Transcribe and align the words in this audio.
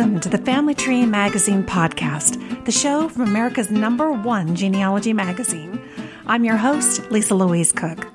Welcome 0.00 0.20
to 0.20 0.30
the 0.30 0.38
Family 0.38 0.74
Tree 0.74 1.04
Magazine 1.04 1.62
podcast, 1.62 2.64
the 2.64 2.72
show 2.72 3.10
from 3.10 3.24
America's 3.24 3.70
number 3.70 4.10
one 4.10 4.56
genealogy 4.56 5.12
magazine. 5.12 5.78
I'm 6.26 6.42
your 6.42 6.56
host, 6.56 7.10
Lisa 7.10 7.34
Louise 7.34 7.70
Cooke. 7.70 8.06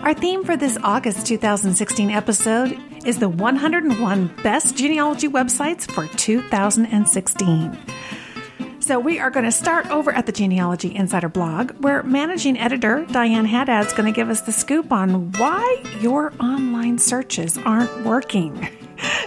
Our 0.00 0.14
theme 0.14 0.44
for 0.44 0.56
this 0.56 0.78
August 0.82 1.26
2016 1.26 2.10
episode 2.10 2.78
is 3.04 3.18
the 3.18 3.28
101 3.28 4.34
best 4.42 4.78
genealogy 4.78 5.28
websites 5.28 5.90
for 5.92 6.06
2016. 6.16 7.78
So, 8.78 8.98
we 8.98 9.18
are 9.18 9.30
going 9.30 9.44
to 9.44 9.52
start 9.52 9.90
over 9.90 10.10
at 10.12 10.24
the 10.24 10.32
Genealogy 10.32 10.96
Insider 10.96 11.28
blog, 11.28 11.72
where 11.82 12.02
managing 12.02 12.56
editor 12.58 13.04
Diane 13.10 13.44
Haddad 13.44 13.88
is 13.88 13.92
going 13.92 14.10
to 14.10 14.16
give 14.16 14.30
us 14.30 14.40
the 14.40 14.52
scoop 14.52 14.90
on 14.90 15.32
why 15.32 15.82
your 16.00 16.32
online 16.40 16.96
searches 16.96 17.58
aren't 17.58 18.06
working. 18.06 18.70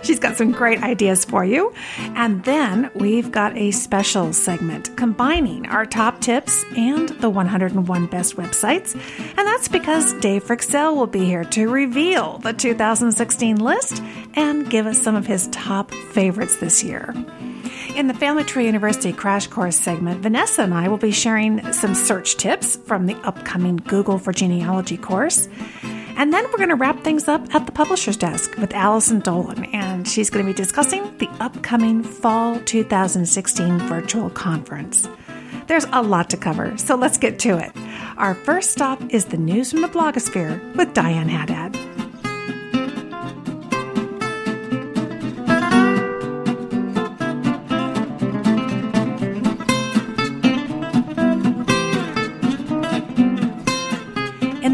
She's 0.04 0.20
got 0.20 0.38
some 0.38 0.52
great 0.52 0.82
ideas 0.84 1.26
for 1.26 1.46
you. 1.46 1.74
And 2.16 2.44
then 2.44 2.92
we've 2.96 3.32
got 3.32 3.58
a 3.58 3.72
special 3.72 4.34
segment 4.34 4.96
combining 4.98 5.68
our 5.68 5.86
top 5.86 6.22
tips 6.22 6.64
and 6.76 7.10
the 7.10 7.30
101 7.30 8.08
best 8.08 8.36
websites. 8.36 8.96
And 9.38 9.48
that's 9.48 9.68
because 9.68 10.14
Dave 10.14 10.44
Fryxell 10.44 10.96
will 10.96 11.08
be 11.08 11.26
here 11.26 11.44
to 11.46 11.70
reveal 11.70 12.40
the 12.40 12.54
2016 12.54 13.58
list 13.58 14.02
and 14.36 14.70
give 14.70 14.86
us 14.86 15.02
some 15.02 15.16
of 15.16 15.26
his 15.26 15.48
top 15.48 15.92
favorites 15.92 16.58
this 16.58 16.84
year. 16.84 17.14
In 17.96 18.08
the 18.08 18.14
Family 18.14 18.44
Tree 18.44 18.66
University 18.66 19.14
Crash 19.14 19.48
Course 19.48 19.76
segment, 19.76 20.22
Vanessa 20.22 20.64
and 20.64 20.74
I 20.74 20.88
will 20.88 20.98
be 20.98 21.12
sharing 21.12 21.72
some 21.74 21.94
search 21.94 22.38
tips 22.38 22.76
from 22.76 23.06
the 23.06 23.16
upcoming 23.18 23.78
Google 23.78 24.18
for 24.18 24.34
Genealogy 24.34 24.98
course. 24.98 25.48
And 26.16 26.32
then 26.32 26.46
we're 26.46 26.58
going 26.58 26.70
to 26.70 26.76
wrap 26.76 27.04
things 27.04 27.28
up 27.28 27.54
at 27.54 27.66
the 27.66 27.72
publisher's 27.72 28.18
desk 28.18 28.56
with 28.58 28.74
Allison 28.74 29.20
Dolan, 29.20 29.66
and 29.66 30.08
she's 30.08 30.30
going 30.30 30.46
to 30.46 30.52
be 30.52 30.56
discussing 30.56 31.18
the 31.18 31.30
upcoming 31.40 32.04
Fall 32.04 32.60
2016 32.62 33.80
virtual 33.80 34.30
conference. 34.30 35.10
There's 35.68 35.86
a 35.92 36.02
lot 36.02 36.30
to 36.32 36.38
cover, 36.38 36.78
so 36.78 36.96
let's 36.96 37.18
get 37.18 37.40
to 37.40 37.58
it. 37.58 37.72
Our 38.18 38.36
first 38.36 38.72
stop 38.72 39.02
is 39.10 39.26
the 39.26 39.38
news 39.38 39.72
from 39.72 39.82
the 39.82 39.88
blogosphere 39.88 40.76
with 40.76 40.94
Diane 40.94 41.30
Haddad. 41.30 41.83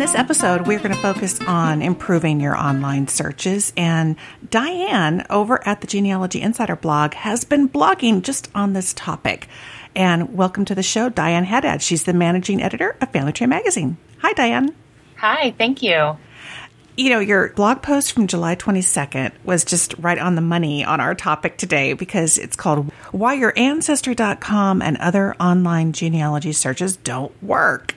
This 0.09 0.19
episode, 0.19 0.65
we're 0.65 0.79
going 0.79 0.95
to 0.95 1.01
focus 1.01 1.39
on 1.41 1.83
improving 1.83 2.39
your 2.39 2.57
online 2.57 3.07
searches. 3.07 3.71
And 3.77 4.15
Diane 4.49 5.23
over 5.29 5.61
at 5.67 5.81
the 5.81 5.87
Genealogy 5.87 6.41
Insider 6.41 6.75
blog 6.75 7.13
has 7.13 7.43
been 7.43 7.69
blogging 7.69 8.23
just 8.23 8.49
on 8.55 8.73
this 8.73 8.91
topic. 8.95 9.47
And 9.95 10.33
welcome 10.35 10.65
to 10.65 10.73
the 10.73 10.81
show, 10.81 11.09
Diane 11.09 11.43
Haddad. 11.43 11.83
She's 11.83 12.05
the 12.05 12.13
managing 12.13 12.59
editor 12.59 12.97
of 12.99 13.11
Family 13.11 13.33
Tree 13.33 13.45
Magazine. 13.45 13.97
Hi, 14.17 14.33
Diane. 14.33 14.73
Hi, 15.17 15.53
thank 15.59 15.83
you. 15.83 16.17
You 16.97 17.09
know, 17.11 17.19
your 17.19 17.49
blog 17.49 17.83
post 17.83 18.13
from 18.13 18.25
July 18.25 18.55
22nd 18.55 19.31
was 19.43 19.63
just 19.63 19.93
right 19.99 20.17
on 20.17 20.33
the 20.33 20.41
money 20.41 20.83
on 20.83 20.99
our 20.99 21.13
topic 21.13 21.57
today 21.57 21.93
because 21.93 22.39
it's 22.39 22.55
called 22.55 22.91
Why 23.11 23.35
Your 23.35 23.53
Ancestry.com 23.55 24.81
and 24.81 24.97
Other 24.97 25.35
Online 25.35 25.93
Genealogy 25.93 26.53
Searches 26.53 26.97
Don't 26.97 27.43
Work. 27.43 27.93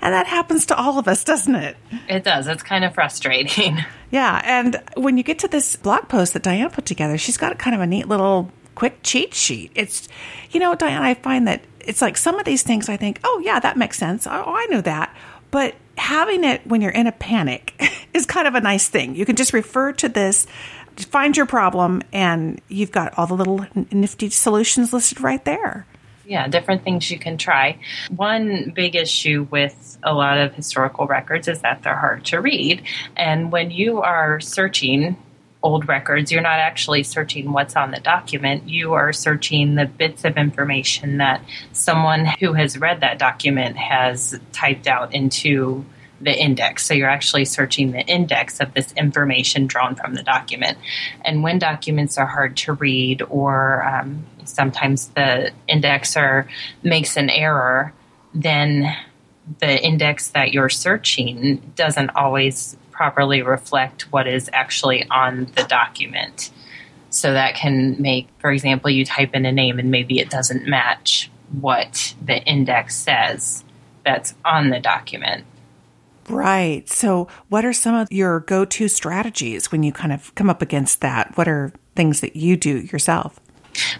And 0.00 0.12
that 0.12 0.26
happens 0.26 0.66
to 0.66 0.76
all 0.76 0.98
of 0.98 1.08
us, 1.08 1.24
doesn't 1.24 1.54
it? 1.54 1.76
It 2.08 2.24
does. 2.24 2.46
It's 2.46 2.62
kind 2.62 2.84
of 2.84 2.94
frustrating. 2.94 3.78
Yeah. 4.08 4.40
And 4.44 4.80
when 4.96 5.16
you 5.16 5.24
get 5.24 5.40
to 5.40 5.48
this 5.48 5.74
blog 5.74 6.08
post 6.08 6.32
that 6.34 6.44
Diane 6.44 6.70
put 6.70 6.86
together, 6.86 7.18
she's 7.18 7.36
got 7.36 7.58
kind 7.58 7.74
of 7.74 7.82
a 7.82 7.86
neat 7.88 8.06
little 8.06 8.52
quick 8.76 9.00
cheat 9.02 9.34
sheet. 9.34 9.72
It's, 9.74 10.08
you 10.52 10.60
know, 10.60 10.76
Diane, 10.76 11.02
I 11.02 11.14
find 11.14 11.48
that 11.48 11.62
it's 11.80 12.00
like 12.00 12.16
some 12.16 12.38
of 12.38 12.44
these 12.44 12.62
things 12.62 12.88
I 12.88 12.96
think, 12.96 13.18
oh, 13.24 13.42
yeah, 13.44 13.58
that 13.58 13.76
makes 13.76 13.98
sense. 13.98 14.24
Oh, 14.28 14.30
I 14.30 14.66
know 14.66 14.80
that. 14.82 15.14
But 15.50 15.74
having 15.98 16.44
it 16.44 16.64
when 16.68 16.80
you're 16.82 16.92
in 16.92 17.08
a 17.08 17.12
panic 17.12 17.74
is 18.14 18.26
kind 18.26 18.46
of 18.46 18.54
a 18.54 18.60
nice 18.60 18.88
thing. 18.88 19.16
You 19.16 19.26
can 19.26 19.34
just 19.34 19.52
refer 19.52 19.92
to 19.94 20.08
this, 20.08 20.46
find 20.96 21.36
your 21.36 21.46
problem, 21.46 22.02
and 22.12 22.60
you've 22.68 22.92
got 22.92 23.18
all 23.18 23.26
the 23.26 23.34
little 23.36 23.66
nifty 23.90 24.30
solutions 24.30 24.92
listed 24.92 25.20
right 25.20 25.44
there 25.44 25.84
yeah, 26.26 26.48
different 26.48 26.82
things 26.82 27.10
you 27.10 27.18
can 27.18 27.38
try. 27.38 27.78
One 28.10 28.72
big 28.74 28.96
issue 28.96 29.46
with 29.50 29.98
a 30.02 30.12
lot 30.12 30.38
of 30.38 30.54
historical 30.54 31.06
records 31.06 31.48
is 31.48 31.60
that 31.60 31.82
they're 31.82 31.96
hard 31.96 32.24
to 32.26 32.40
read. 32.40 32.82
And 33.16 33.52
when 33.52 33.70
you 33.70 34.02
are 34.02 34.40
searching 34.40 35.16
old 35.62 35.88
records, 35.88 36.30
you're 36.30 36.42
not 36.42 36.58
actually 36.58 37.02
searching 37.02 37.52
what's 37.52 37.76
on 37.76 37.90
the 37.90 38.00
document. 38.00 38.68
You 38.68 38.94
are 38.94 39.12
searching 39.12 39.74
the 39.74 39.86
bits 39.86 40.24
of 40.24 40.36
information 40.36 41.18
that 41.18 41.42
someone 41.72 42.26
who 42.40 42.52
has 42.52 42.78
read 42.78 43.00
that 43.00 43.18
document 43.18 43.76
has 43.76 44.38
typed 44.52 44.86
out 44.86 45.14
into 45.14 45.84
the 46.20 46.34
index. 46.34 46.86
So 46.86 46.94
you're 46.94 47.10
actually 47.10 47.44
searching 47.44 47.92
the 47.92 48.00
index 48.00 48.60
of 48.60 48.72
this 48.74 48.92
information 48.92 49.66
drawn 49.66 49.96
from 49.96 50.14
the 50.14 50.22
document. 50.22 50.78
And 51.24 51.42
when 51.42 51.58
documents 51.58 52.16
are 52.16 52.26
hard 52.26 52.56
to 52.58 52.72
read, 52.72 53.22
or 53.22 53.84
um, 53.84 54.24
sometimes 54.56 55.08
the 55.08 55.52
indexer 55.68 56.48
makes 56.82 57.16
an 57.16 57.30
error, 57.30 57.92
then 58.34 58.96
the 59.60 59.80
index 59.80 60.30
that 60.30 60.52
you're 60.52 60.68
searching 60.68 61.58
doesn't 61.76 62.10
always 62.16 62.76
properly 62.90 63.42
reflect 63.42 64.10
what 64.10 64.26
is 64.26 64.50
actually 64.52 65.08
on 65.10 65.44
the 65.54 65.62
document. 65.64 66.50
So 67.10 67.32
that 67.32 67.54
can 67.54 68.00
make, 68.00 68.28
for 68.38 68.50
example, 68.50 68.90
you 68.90 69.04
type 69.04 69.34
in 69.34 69.46
a 69.46 69.52
name 69.52 69.78
and 69.78 69.90
maybe 69.90 70.18
it 70.18 70.30
doesn't 70.30 70.66
match 70.66 71.30
what 71.60 72.14
the 72.24 72.42
index 72.42 72.96
says 72.96 73.62
that's 74.04 74.34
on 74.44 74.70
the 74.70 74.80
document. 74.80 75.44
Right. 76.28 76.88
So, 76.88 77.28
what 77.48 77.64
are 77.64 77.72
some 77.72 77.94
of 77.94 78.08
your 78.10 78.40
go 78.40 78.64
to 78.64 78.88
strategies 78.88 79.70
when 79.70 79.84
you 79.84 79.92
kind 79.92 80.12
of 80.12 80.34
come 80.34 80.50
up 80.50 80.60
against 80.60 81.00
that? 81.00 81.36
What 81.36 81.46
are 81.46 81.72
things 81.94 82.20
that 82.20 82.34
you 82.34 82.56
do 82.56 82.80
yourself? 82.80 83.38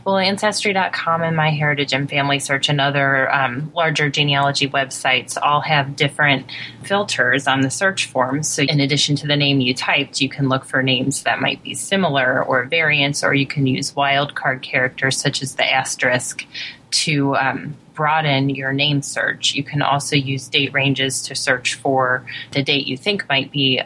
Well, 0.04 0.18
Ancestry.com 0.18 1.22
and 1.22 1.36
MyHeritage 1.36 1.92
and 1.92 2.08
Family 2.08 2.38
Search 2.38 2.68
and 2.68 2.80
other 2.80 3.32
um, 3.32 3.72
larger 3.74 4.10
genealogy 4.10 4.68
websites 4.68 5.36
all 5.40 5.60
have 5.60 5.96
different 5.96 6.50
filters 6.84 7.46
on 7.46 7.60
the 7.60 7.70
search 7.70 8.06
forms. 8.06 8.48
So, 8.48 8.62
in 8.62 8.80
addition 8.80 9.16
to 9.16 9.26
the 9.26 9.36
name 9.36 9.60
you 9.60 9.74
typed, 9.74 10.20
you 10.20 10.28
can 10.28 10.48
look 10.48 10.64
for 10.64 10.82
names 10.82 11.22
that 11.24 11.40
might 11.40 11.62
be 11.62 11.74
similar 11.74 12.42
or 12.44 12.64
variants, 12.64 13.22
or 13.24 13.34
you 13.34 13.46
can 13.46 13.66
use 13.66 13.92
wildcard 13.92 14.62
characters 14.62 15.16
such 15.16 15.42
as 15.42 15.56
the 15.56 15.64
asterisk 15.64 16.46
to 16.90 17.36
um, 17.36 17.76
broaden 17.94 18.50
your 18.50 18.72
name 18.72 19.02
search. 19.02 19.54
You 19.54 19.64
can 19.64 19.82
also 19.82 20.16
use 20.16 20.48
date 20.48 20.72
ranges 20.72 21.22
to 21.22 21.34
search 21.34 21.74
for 21.74 22.24
the 22.52 22.62
date 22.62 22.86
you 22.86 22.96
think 22.96 23.28
might 23.28 23.50
be 23.50 23.82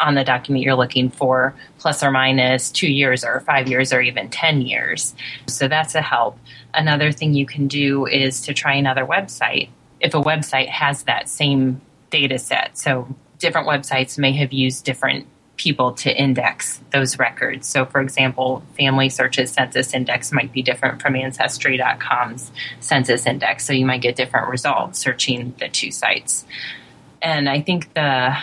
on 0.00 0.14
the 0.14 0.24
document 0.24 0.64
you're 0.64 0.74
looking 0.74 1.10
for, 1.10 1.54
plus 1.78 2.02
or 2.02 2.10
minus 2.10 2.70
two 2.70 2.90
years 2.90 3.24
or 3.24 3.40
five 3.40 3.68
years 3.68 3.92
or 3.92 4.00
even 4.00 4.28
10 4.28 4.62
years. 4.62 5.14
So 5.46 5.68
that's 5.68 5.94
a 5.94 6.02
help. 6.02 6.38
Another 6.74 7.12
thing 7.12 7.34
you 7.34 7.46
can 7.46 7.68
do 7.68 8.06
is 8.06 8.42
to 8.42 8.54
try 8.54 8.74
another 8.74 9.06
website. 9.06 9.70
If 10.00 10.14
a 10.14 10.20
website 10.20 10.68
has 10.68 11.04
that 11.04 11.28
same 11.28 11.80
data 12.10 12.38
set, 12.38 12.76
so 12.76 13.08
different 13.38 13.66
websites 13.66 14.18
may 14.18 14.32
have 14.32 14.52
used 14.52 14.84
different 14.84 15.26
people 15.56 15.92
to 15.92 16.14
index 16.14 16.80
those 16.92 17.18
records. 17.18 17.66
So, 17.66 17.86
for 17.86 18.00
example, 18.00 18.62
Family 18.76 19.08
Search's 19.08 19.50
census 19.50 19.94
index 19.94 20.32
might 20.32 20.52
be 20.52 20.62
different 20.62 21.00
from 21.00 21.16
Ancestry.com's 21.16 22.52
census 22.80 23.26
index. 23.26 23.64
So, 23.64 23.72
you 23.72 23.86
might 23.86 24.02
get 24.02 24.16
different 24.16 24.48
results 24.48 24.98
searching 24.98 25.54
the 25.58 25.68
two 25.68 25.90
sites. 25.90 26.44
And 27.22 27.48
I 27.48 27.62
think 27.62 27.94
the 27.94 28.36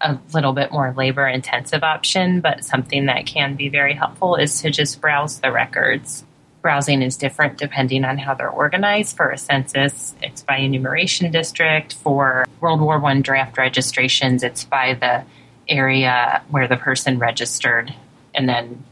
a 0.00 0.18
little 0.32 0.52
bit 0.52 0.72
more 0.72 0.94
labor 0.96 1.26
intensive 1.26 1.82
option, 1.82 2.40
but 2.40 2.64
something 2.64 3.06
that 3.06 3.26
can 3.26 3.56
be 3.56 3.68
very 3.68 3.94
helpful 3.94 4.36
is 4.36 4.60
to 4.62 4.70
just 4.70 5.00
browse 5.00 5.40
the 5.40 5.52
records. 5.52 6.24
Browsing 6.62 7.02
is 7.02 7.16
different 7.16 7.58
depending 7.58 8.04
on 8.04 8.18
how 8.18 8.34
they're 8.34 8.50
organized. 8.50 9.16
For 9.16 9.30
a 9.30 9.38
census, 9.38 10.14
it's 10.22 10.42
by 10.42 10.58
enumeration 10.58 11.30
district. 11.30 11.94
For 11.94 12.46
World 12.60 12.80
War 12.80 13.04
I 13.04 13.20
draft 13.20 13.58
registrations, 13.58 14.42
it's 14.42 14.64
by 14.64 14.94
the 14.94 15.24
area 15.68 16.42
where 16.48 16.68
the 16.68 16.76
person 16.76 17.18
registered 17.18 17.94
and 18.34 18.48
then 18.48 18.84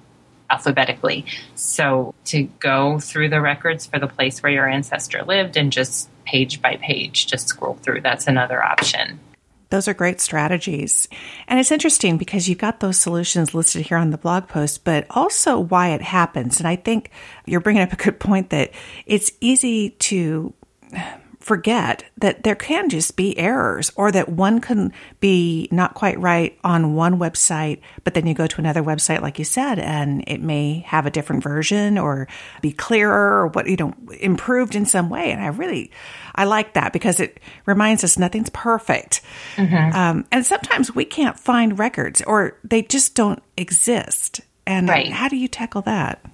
alphabetically. 0.50 1.26
So 1.54 2.14
to 2.26 2.44
go 2.60 3.00
through 3.00 3.30
the 3.30 3.40
records 3.40 3.86
for 3.86 3.98
the 3.98 4.06
place 4.06 4.42
where 4.42 4.52
your 4.52 4.68
ancestor 4.68 5.24
lived 5.24 5.56
and 5.56 5.72
just 5.72 6.08
page 6.24 6.62
by 6.62 6.76
page, 6.76 7.26
just 7.26 7.48
scroll 7.48 7.74
through, 7.74 8.02
that's 8.02 8.26
another 8.26 8.62
option. 8.62 9.18
Those 9.70 9.88
are 9.88 9.94
great 9.94 10.20
strategies. 10.20 11.08
And 11.48 11.58
it's 11.58 11.72
interesting 11.72 12.16
because 12.18 12.48
you've 12.48 12.58
got 12.58 12.80
those 12.80 12.98
solutions 12.98 13.54
listed 13.54 13.86
here 13.86 13.98
on 13.98 14.10
the 14.10 14.18
blog 14.18 14.48
post, 14.48 14.84
but 14.84 15.06
also 15.10 15.58
why 15.58 15.88
it 15.88 16.02
happens. 16.02 16.58
And 16.58 16.68
I 16.68 16.76
think 16.76 17.10
you're 17.46 17.60
bringing 17.60 17.82
up 17.82 17.92
a 17.92 17.96
good 17.96 18.20
point 18.20 18.50
that 18.50 18.70
it's 19.06 19.32
easy 19.40 19.90
to 19.90 20.54
forget 21.46 22.02
that 22.18 22.42
there 22.42 22.56
can 22.56 22.88
just 22.88 23.16
be 23.16 23.38
errors 23.38 23.92
or 23.94 24.10
that 24.10 24.28
one 24.28 24.60
can 24.60 24.92
be 25.20 25.68
not 25.70 25.94
quite 25.94 26.18
right 26.18 26.58
on 26.64 26.94
one 26.94 27.20
website, 27.20 27.80
but 28.02 28.14
then 28.14 28.26
you 28.26 28.34
go 28.34 28.48
to 28.48 28.58
another 28.58 28.82
website, 28.82 29.20
like 29.20 29.38
you 29.38 29.44
said, 29.44 29.78
and 29.78 30.24
it 30.26 30.40
may 30.40 30.80
have 30.88 31.06
a 31.06 31.10
different 31.10 31.44
version 31.44 31.98
or 31.98 32.26
be 32.62 32.72
clearer 32.72 33.42
or 33.42 33.46
what, 33.46 33.68
you 33.68 33.76
know, 33.76 33.94
improved 34.18 34.74
in 34.74 34.86
some 34.86 35.08
way. 35.08 35.30
And 35.30 35.40
I 35.40 35.46
really, 35.46 35.92
I 36.36 36.44
like 36.44 36.74
that 36.74 36.92
because 36.92 37.18
it 37.20 37.40
reminds 37.64 38.04
us 38.04 38.18
nothing's 38.18 38.50
perfect. 38.50 39.22
Mm-hmm. 39.56 39.96
Um, 39.96 40.24
and 40.30 40.44
sometimes 40.44 40.94
we 40.94 41.04
can't 41.04 41.38
find 41.38 41.78
records 41.78 42.22
or 42.22 42.58
they 42.62 42.82
just 42.82 43.14
don't 43.14 43.42
exist. 43.56 44.40
And 44.66 44.88
right. 44.88 45.10
how 45.10 45.28
do 45.28 45.36
you 45.36 45.48
tackle 45.48 45.82
that? 45.82 46.24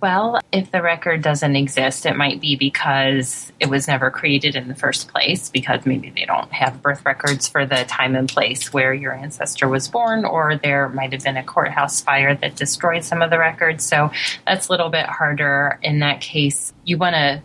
Well, 0.00 0.40
if 0.52 0.70
the 0.70 0.82
record 0.82 1.22
doesn't 1.22 1.56
exist, 1.56 2.04
it 2.04 2.14
might 2.14 2.38
be 2.38 2.56
because 2.56 3.50
it 3.58 3.70
was 3.70 3.88
never 3.88 4.10
created 4.10 4.54
in 4.54 4.68
the 4.68 4.74
first 4.74 5.08
place, 5.08 5.48
because 5.48 5.86
maybe 5.86 6.10
they 6.10 6.26
don't 6.26 6.52
have 6.52 6.82
birth 6.82 7.06
records 7.06 7.48
for 7.48 7.64
the 7.64 7.84
time 7.84 8.14
and 8.14 8.28
place 8.28 8.70
where 8.70 8.92
your 8.92 9.14
ancestor 9.14 9.66
was 9.66 9.88
born, 9.88 10.26
or 10.26 10.56
there 10.56 10.90
might 10.90 11.12
have 11.12 11.24
been 11.24 11.38
a 11.38 11.42
courthouse 11.42 12.02
fire 12.02 12.34
that 12.34 12.54
destroyed 12.54 13.02
some 13.02 13.22
of 13.22 13.30
the 13.30 13.38
records. 13.38 13.82
So 13.86 14.10
that's 14.46 14.68
a 14.68 14.72
little 14.72 14.90
bit 14.90 15.06
harder 15.06 15.78
in 15.80 16.00
that 16.00 16.20
case. 16.20 16.74
You 16.84 16.98
want 16.98 17.14
to 17.14 17.42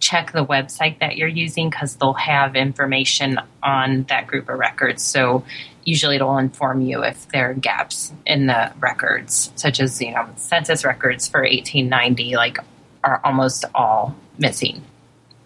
check 0.00 0.32
the 0.32 0.44
website 0.44 0.98
that 1.00 1.16
you're 1.16 1.28
using 1.28 1.70
because 1.70 1.96
they'll 1.96 2.12
have 2.14 2.56
information 2.56 3.40
on 3.62 4.04
that 4.04 4.26
group 4.26 4.48
of 4.48 4.58
records. 4.58 5.02
So 5.02 5.44
usually 5.84 6.16
it'll 6.16 6.38
inform 6.38 6.80
you 6.80 7.02
if 7.02 7.28
there 7.28 7.50
are 7.50 7.54
gaps 7.54 8.12
in 8.26 8.46
the 8.46 8.72
records, 8.80 9.52
such 9.56 9.80
as, 9.80 10.00
you 10.00 10.12
know, 10.12 10.28
census 10.36 10.84
records 10.84 11.28
for 11.28 11.40
1890, 11.40 12.36
like, 12.36 12.58
are 13.04 13.20
almost 13.24 13.64
all 13.74 14.16
missing. 14.38 14.82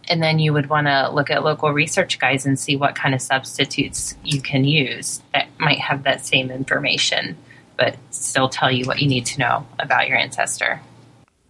And 0.09 0.23
then 0.23 0.39
you 0.39 0.53
would 0.53 0.69
want 0.69 0.87
to 0.87 1.11
look 1.11 1.31
at 1.31 1.45
local 1.45 1.71
research 1.71 2.19
guides 2.19 2.47
and 2.47 2.59
see 2.59 2.75
what 2.75 2.95
kind 2.95 3.15
of 3.15 3.21
substitutes 3.21 4.17
you 4.25 4.41
can 4.41 4.65
use 4.65 5.23
that 5.33 5.47
might 5.59 5.79
have 5.79 6.03
that 6.03 6.27
same 6.27 6.51
information, 6.51 7.37
but 7.77 7.97
still 8.11 8.49
tell 8.49 8.73
you 8.73 8.87
what 8.87 9.01
you 9.01 9.09
need 9.09 9.27
to 9.27 9.39
know 9.39 9.67
about 9.79 10.09
your 10.09 10.17
ancestor. 10.17 10.81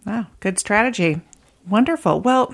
Wow, 0.05 0.27
good 0.41 0.59
strategy. 0.59 1.21
Wonderful. 1.69 2.21
Well, 2.21 2.53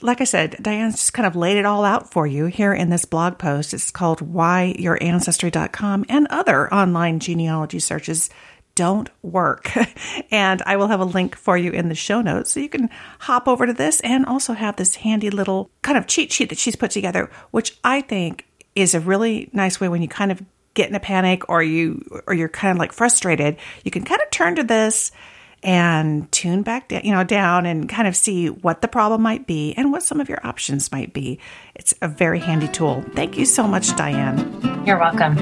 like 0.00 0.20
I 0.20 0.24
said, 0.24 0.56
Diane's 0.62 0.96
just 0.96 1.12
kind 1.12 1.26
of 1.26 1.36
laid 1.36 1.56
it 1.56 1.66
all 1.66 1.84
out 1.84 2.10
for 2.10 2.26
you 2.26 2.46
here 2.46 2.72
in 2.72 2.88
this 2.90 3.04
blog 3.04 3.38
post. 3.38 3.74
It's 3.74 3.90
called 3.90 4.20
whyyourancestry.com 4.20 6.06
and 6.08 6.26
other 6.30 6.72
online 6.72 7.20
genealogy 7.20 7.78
searches 7.78 8.30
don't 8.74 9.10
work. 9.22 9.72
and 10.30 10.62
I 10.64 10.76
will 10.76 10.88
have 10.88 11.00
a 11.00 11.04
link 11.04 11.36
for 11.36 11.58
you 11.58 11.72
in 11.72 11.88
the 11.88 11.94
show 11.94 12.22
notes 12.22 12.52
so 12.52 12.60
you 12.60 12.68
can 12.68 12.88
hop 13.20 13.48
over 13.48 13.66
to 13.66 13.72
this 13.72 14.00
and 14.00 14.24
also 14.24 14.52
have 14.52 14.76
this 14.76 14.96
handy 14.96 15.30
little 15.30 15.70
kind 15.82 15.98
of 15.98 16.06
cheat 16.06 16.32
sheet 16.32 16.50
that 16.50 16.58
she's 16.58 16.76
put 16.76 16.92
together, 16.92 17.30
which 17.50 17.76
I 17.84 18.00
think 18.00 18.46
is 18.74 18.94
a 18.94 19.00
really 19.00 19.50
nice 19.52 19.80
way 19.80 19.88
when 19.88 20.02
you 20.02 20.08
kind 20.08 20.30
of 20.30 20.42
get 20.74 20.88
in 20.88 20.94
a 20.94 21.00
panic 21.00 21.48
or 21.48 21.62
you 21.62 22.22
or 22.26 22.34
you're 22.34 22.48
kind 22.48 22.70
of 22.70 22.78
like 22.78 22.92
frustrated, 22.92 23.56
you 23.82 23.90
can 23.90 24.04
kind 24.04 24.20
of 24.20 24.30
turn 24.30 24.56
to 24.56 24.62
this 24.62 25.10
and 25.66 26.30
tune 26.30 26.62
back 26.62 26.88
down, 26.88 27.02
you 27.04 27.12
know, 27.12 27.24
down 27.24 27.66
and 27.66 27.88
kind 27.88 28.06
of 28.06 28.16
see 28.16 28.46
what 28.46 28.82
the 28.82 28.88
problem 28.88 29.20
might 29.20 29.48
be 29.48 29.74
and 29.76 29.90
what 29.90 30.04
some 30.04 30.20
of 30.20 30.28
your 30.28 30.38
options 30.46 30.92
might 30.92 31.12
be. 31.12 31.40
It's 31.74 31.92
a 32.00 32.06
very 32.06 32.38
handy 32.38 32.68
tool. 32.68 33.04
Thank 33.14 33.36
you 33.36 33.44
so 33.44 33.66
much, 33.66 33.94
Diane. 33.96 34.84
You're 34.86 34.98
welcome. 34.98 35.34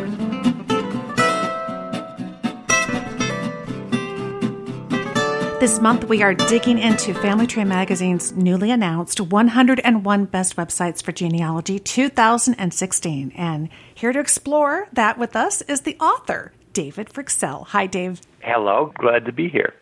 This 5.60 5.78
month, 5.80 6.08
we 6.08 6.22
are 6.22 6.34
digging 6.34 6.78
into 6.78 7.12
Family 7.14 7.46
Tree 7.46 7.64
Magazine's 7.64 8.32
newly 8.32 8.70
announced 8.70 9.20
101 9.20 10.24
Best 10.26 10.56
Websites 10.56 11.02
for 11.02 11.12
Genealogy 11.12 11.78
2016. 11.78 13.32
And 13.36 13.68
here 13.94 14.12
to 14.12 14.20
explore 14.20 14.88
that 14.94 15.18
with 15.18 15.36
us 15.36 15.60
is 15.62 15.82
the 15.82 15.96
author, 15.98 16.52
David 16.72 17.10
Fryxell. 17.10 17.66
Hi, 17.68 17.86
Dave. 17.86 18.22
Hello, 18.40 18.90
glad 18.98 19.26
to 19.26 19.32
be 19.32 19.48
here. 19.48 19.74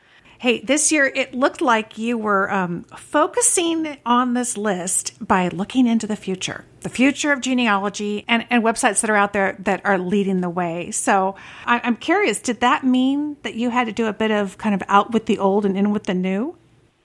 Hey, 0.42 0.58
this 0.58 0.90
year 0.90 1.06
it 1.06 1.34
looked 1.34 1.60
like 1.60 1.98
you 1.98 2.18
were 2.18 2.50
um, 2.50 2.82
focusing 2.96 3.96
on 4.04 4.34
this 4.34 4.56
list 4.56 5.16
by 5.24 5.46
looking 5.46 5.86
into 5.86 6.08
the 6.08 6.16
future, 6.16 6.64
the 6.80 6.88
future 6.88 7.30
of 7.30 7.40
genealogy 7.40 8.24
and, 8.26 8.44
and 8.50 8.64
websites 8.64 9.02
that 9.02 9.10
are 9.10 9.14
out 9.14 9.34
there 9.34 9.54
that 9.60 9.82
are 9.84 9.98
leading 9.98 10.40
the 10.40 10.50
way. 10.50 10.90
So 10.90 11.36
I, 11.64 11.80
I'm 11.84 11.94
curious, 11.94 12.40
did 12.40 12.58
that 12.58 12.82
mean 12.82 13.36
that 13.44 13.54
you 13.54 13.70
had 13.70 13.86
to 13.86 13.92
do 13.92 14.06
a 14.06 14.12
bit 14.12 14.32
of 14.32 14.58
kind 14.58 14.74
of 14.74 14.82
out 14.88 15.12
with 15.12 15.26
the 15.26 15.38
old 15.38 15.64
and 15.64 15.78
in 15.78 15.92
with 15.92 16.06
the 16.06 16.14
new? 16.14 16.56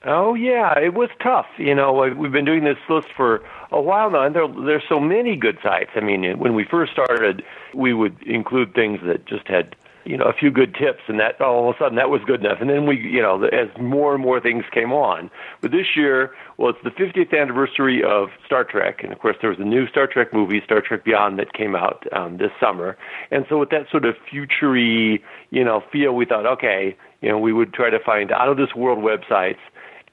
Oh 0.04 0.34
yeah, 0.34 0.74
it 0.80 0.96
was 0.96 1.12
tough. 1.22 1.46
You 1.60 1.76
know, 1.76 1.94
we've 2.18 2.32
been 2.32 2.44
doing 2.44 2.64
this 2.64 2.80
list 2.90 3.10
for 3.16 3.44
a 3.72 3.80
while 3.80 4.10
now, 4.10 4.24
and 4.24 4.36
there 4.36 4.48
there's 4.48 4.84
so 4.90 5.00
many 5.00 5.36
good 5.36 5.60
sites. 5.62 5.92
I 5.96 6.00
mean, 6.00 6.40
when 6.40 6.56
we 6.56 6.64
first 6.64 6.92
started, 6.92 7.44
we 7.76 7.94
would 7.94 8.20
include 8.24 8.74
things 8.74 9.00
that 9.06 9.28
just 9.28 9.48
had 9.48 9.76
you 10.08 10.18
know 10.18 10.26
a 10.26 10.34
few 10.34 10.50
good 10.50 10.74
tips 10.74 11.02
and 11.08 11.20
that 11.20 11.40
all 11.42 11.70
of 11.70 11.76
a 11.76 11.78
sudden 11.78 11.96
that 11.98 12.10
was 12.10 12.22
good 12.26 12.40
enough. 12.40 12.60
And 12.62 12.70
then 12.70 12.86
we 12.86 12.98
you 12.98 13.22
know 13.22 13.44
as 13.44 13.70
more 13.80 14.14
and 14.14 14.24
more 14.24 14.40
things 14.40 14.64
came 14.72 14.92
on. 14.92 15.30
But 15.62 15.72
this 15.72 15.96
year 15.96 16.32
well 16.58 16.70
it's 16.70 16.80
the 16.84 16.92
50th 16.92 17.40
anniversary 17.40 18.02
of 18.04 18.30
Star 18.46 18.64
Trek. 18.64 19.04
And 19.04 19.12
of 19.12 19.20
course 19.20 19.36
there 19.42 19.50
was 19.50 19.60
a 19.60 19.66
new 19.66 19.88
Star 19.88 20.08
Trek 20.08 20.34
movie 20.34 20.62
Star 20.64 20.82
Trek 20.82 21.04
Beyond 21.04 21.38
that 21.40 21.54
came 21.54 21.76
out 21.76 22.06
um, 22.14 22.38
this 22.38 22.52
summer. 22.60 22.98
And 23.32 23.46
so 23.50 23.60
with 23.60 23.70
that 23.70 23.90
sort 23.92 24.06
of 24.06 24.16
futury 24.30 25.24
you 25.52 25.64
know 25.64 25.84
feel 25.92 26.14
we 26.14 26.26
thought 26.26 26.46
okay 26.46 26.96
you 27.22 27.30
know 27.30 27.38
we 27.38 27.52
would 27.52 27.74
try 27.74 27.90
to 27.90 28.00
find 28.00 28.32
out 28.32 28.48
of 28.48 28.58
this 28.58 28.74
world 28.76 29.00
websites. 29.00 29.60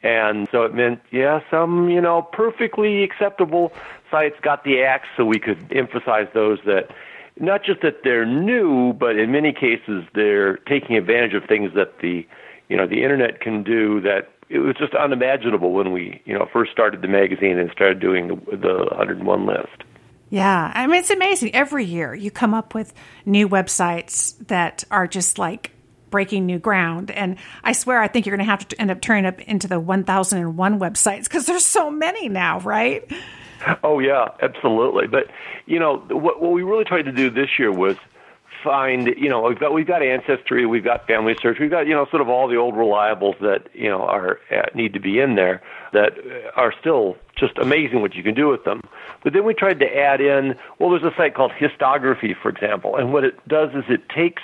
And 0.02 0.48
so 0.50 0.64
it 0.64 0.74
meant 0.74 1.00
yeah 1.12 1.40
some 1.50 1.88
you 1.88 2.00
know 2.00 2.22
perfectly 2.22 3.04
acceptable 3.04 3.72
sites 4.10 4.36
got 4.42 4.64
the 4.64 4.82
axe 4.82 5.08
so 5.16 5.24
we 5.24 5.38
could 5.38 5.72
emphasize 5.72 6.26
those 6.34 6.58
that 6.66 6.90
not 7.38 7.64
just 7.64 7.82
that 7.82 8.02
they're 8.04 8.26
new, 8.26 8.92
but 8.92 9.16
in 9.16 9.32
many 9.32 9.52
cases 9.52 10.04
they're 10.14 10.56
taking 10.68 10.96
advantage 10.96 11.34
of 11.34 11.44
things 11.48 11.72
that 11.74 11.98
the 12.00 12.26
you 12.68 12.76
know 12.76 12.86
the 12.86 13.02
internet 13.02 13.40
can 13.40 13.62
do 13.62 14.00
that 14.00 14.30
it 14.48 14.58
was 14.58 14.76
just 14.76 14.94
unimaginable 14.94 15.72
when 15.72 15.92
we 15.92 16.22
you 16.24 16.34
know 16.34 16.48
first 16.52 16.70
started 16.72 17.02
the 17.02 17.08
magazine 17.08 17.58
and 17.58 17.70
started 17.70 18.00
doing 18.00 18.28
the, 18.28 18.56
the 18.56 18.86
101 18.90 19.46
list. 19.46 19.84
Yeah, 20.30 20.72
I 20.74 20.86
mean 20.86 20.96
it's 20.96 21.10
amazing. 21.10 21.54
Every 21.54 21.84
year 21.84 22.14
you 22.14 22.30
come 22.30 22.54
up 22.54 22.74
with 22.74 22.94
new 23.24 23.48
websites 23.48 24.34
that 24.46 24.84
are 24.90 25.06
just 25.06 25.38
like 25.38 25.72
breaking 26.14 26.46
new 26.46 26.60
ground. 26.60 27.10
And 27.10 27.36
I 27.64 27.72
swear, 27.72 28.00
I 28.00 28.06
think 28.06 28.24
you're 28.24 28.36
going 28.36 28.46
to 28.46 28.50
have 28.50 28.68
to 28.68 28.80
end 28.80 28.92
up 28.92 29.00
turning 29.00 29.26
up 29.26 29.40
into 29.40 29.66
the 29.66 29.80
1001 29.80 30.78
websites 30.78 31.24
because 31.24 31.46
there's 31.46 31.66
so 31.66 31.90
many 31.90 32.28
now, 32.28 32.60
right? 32.60 33.04
Oh 33.82 33.98
yeah, 33.98 34.28
absolutely. 34.42 35.06
But 35.06 35.30
you 35.66 35.78
know 35.78 35.98
what, 36.08 36.40
what 36.40 36.52
we 36.52 36.62
really 36.62 36.84
tried 36.84 37.02
to 37.02 37.12
do 37.12 37.30
this 37.30 37.58
year 37.58 37.72
was 37.72 37.96
find 38.62 39.08
you 39.18 39.28
know 39.28 39.42
we've 39.42 39.58
got 39.58 39.72
we've 39.72 39.86
got 39.86 40.02
ancestry, 40.02 40.66
we've 40.66 40.84
got 40.84 41.06
family 41.06 41.34
search, 41.40 41.58
we've 41.60 41.70
got 41.70 41.86
you 41.86 41.94
know 41.94 42.06
sort 42.10 42.22
of 42.22 42.28
all 42.28 42.48
the 42.48 42.56
old 42.56 42.74
reliables 42.74 43.38
that 43.40 43.68
you 43.74 43.88
know 43.88 44.02
are 44.02 44.38
uh, 44.50 44.62
need 44.74 44.92
to 44.94 45.00
be 45.00 45.18
in 45.18 45.34
there 45.36 45.62
that 45.92 46.12
are 46.56 46.72
still 46.80 47.16
just 47.36 47.58
amazing 47.58 48.00
what 48.00 48.14
you 48.14 48.22
can 48.22 48.34
do 48.34 48.48
with 48.48 48.64
them. 48.64 48.80
But 49.22 49.32
then 49.32 49.44
we 49.44 49.54
tried 49.54 49.80
to 49.80 49.96
add 49.96 50.20
in 50.20 50.54
well, 50.78 50.90
there's 50.90 51.02
a 51.02 51.14
site 51.16 51.34
called 51.34 51.52
Histography, 51.52 52.34
for 52.40 52.48
example, 52.48 52.96
and 52.96 53.12
what 53.12 53.24
it 53.24 53.36
does 53.48 53.70
is 53.74 53.84
it 53.88 54.08
takes 54.08 54.42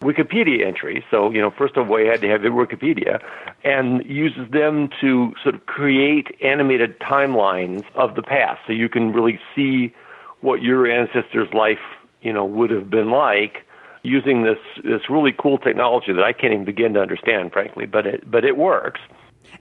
Wikipedia 0.00 0.64
entries. 0.64 1.02
So, 1.10 1.30
you 1.30 1.40
know, 1.40 1.50
first 1.50 1.76
of 1.76 1.90
all, 1.90 1.96
we 1.96 2.06
had 2.06 2.20
to 2.20 2.28
have 2.28 2.42
Wikipedia 2.42 3.20
and 3.64 4.04
uses 4.06 4.50
them 4.50 4.88
to 5.00 5.32
sort 5.42 5.54
of 5.56 5.66
create 5.66 6.28
animated 6.42 6.98
timelines 7.00 7.84
of 7.94 8.14
the 8.14 8.22
past. 8.22 8.60
So 8.66 8.72
you 8.72 8.88
can 8.88 9.12
really 9.12 9.40
see 9.56 9.92
what 10.40 10.62
your 10.62 10.88
ancestors' 10.88 11.52
life, 11.52 11.80
you 12.22 12.32
know, 12.32 12.44
would 12.44 12.70
have 12.70 12.88
been 12.88 13.10
like 13.10 13.64
using 14.04 14.44
this 14.44 14.58
this 14.84 15.10
really 15.10 15.34
cool 15.36 15.58
technology 15.58 16.12
that 16.12 16.22
I 16.22 16.32
can't 16.32 16.52
even 16.52 16.64
begin 16.64 16.94
to 16.94 17.00
understand, 17.00 17.52
frankly, 17.52 17.86
but 17.86 18.06
it 18.06 18.30
but 18.30 18.44
it 18.44 18.56
works. 18.56 19.00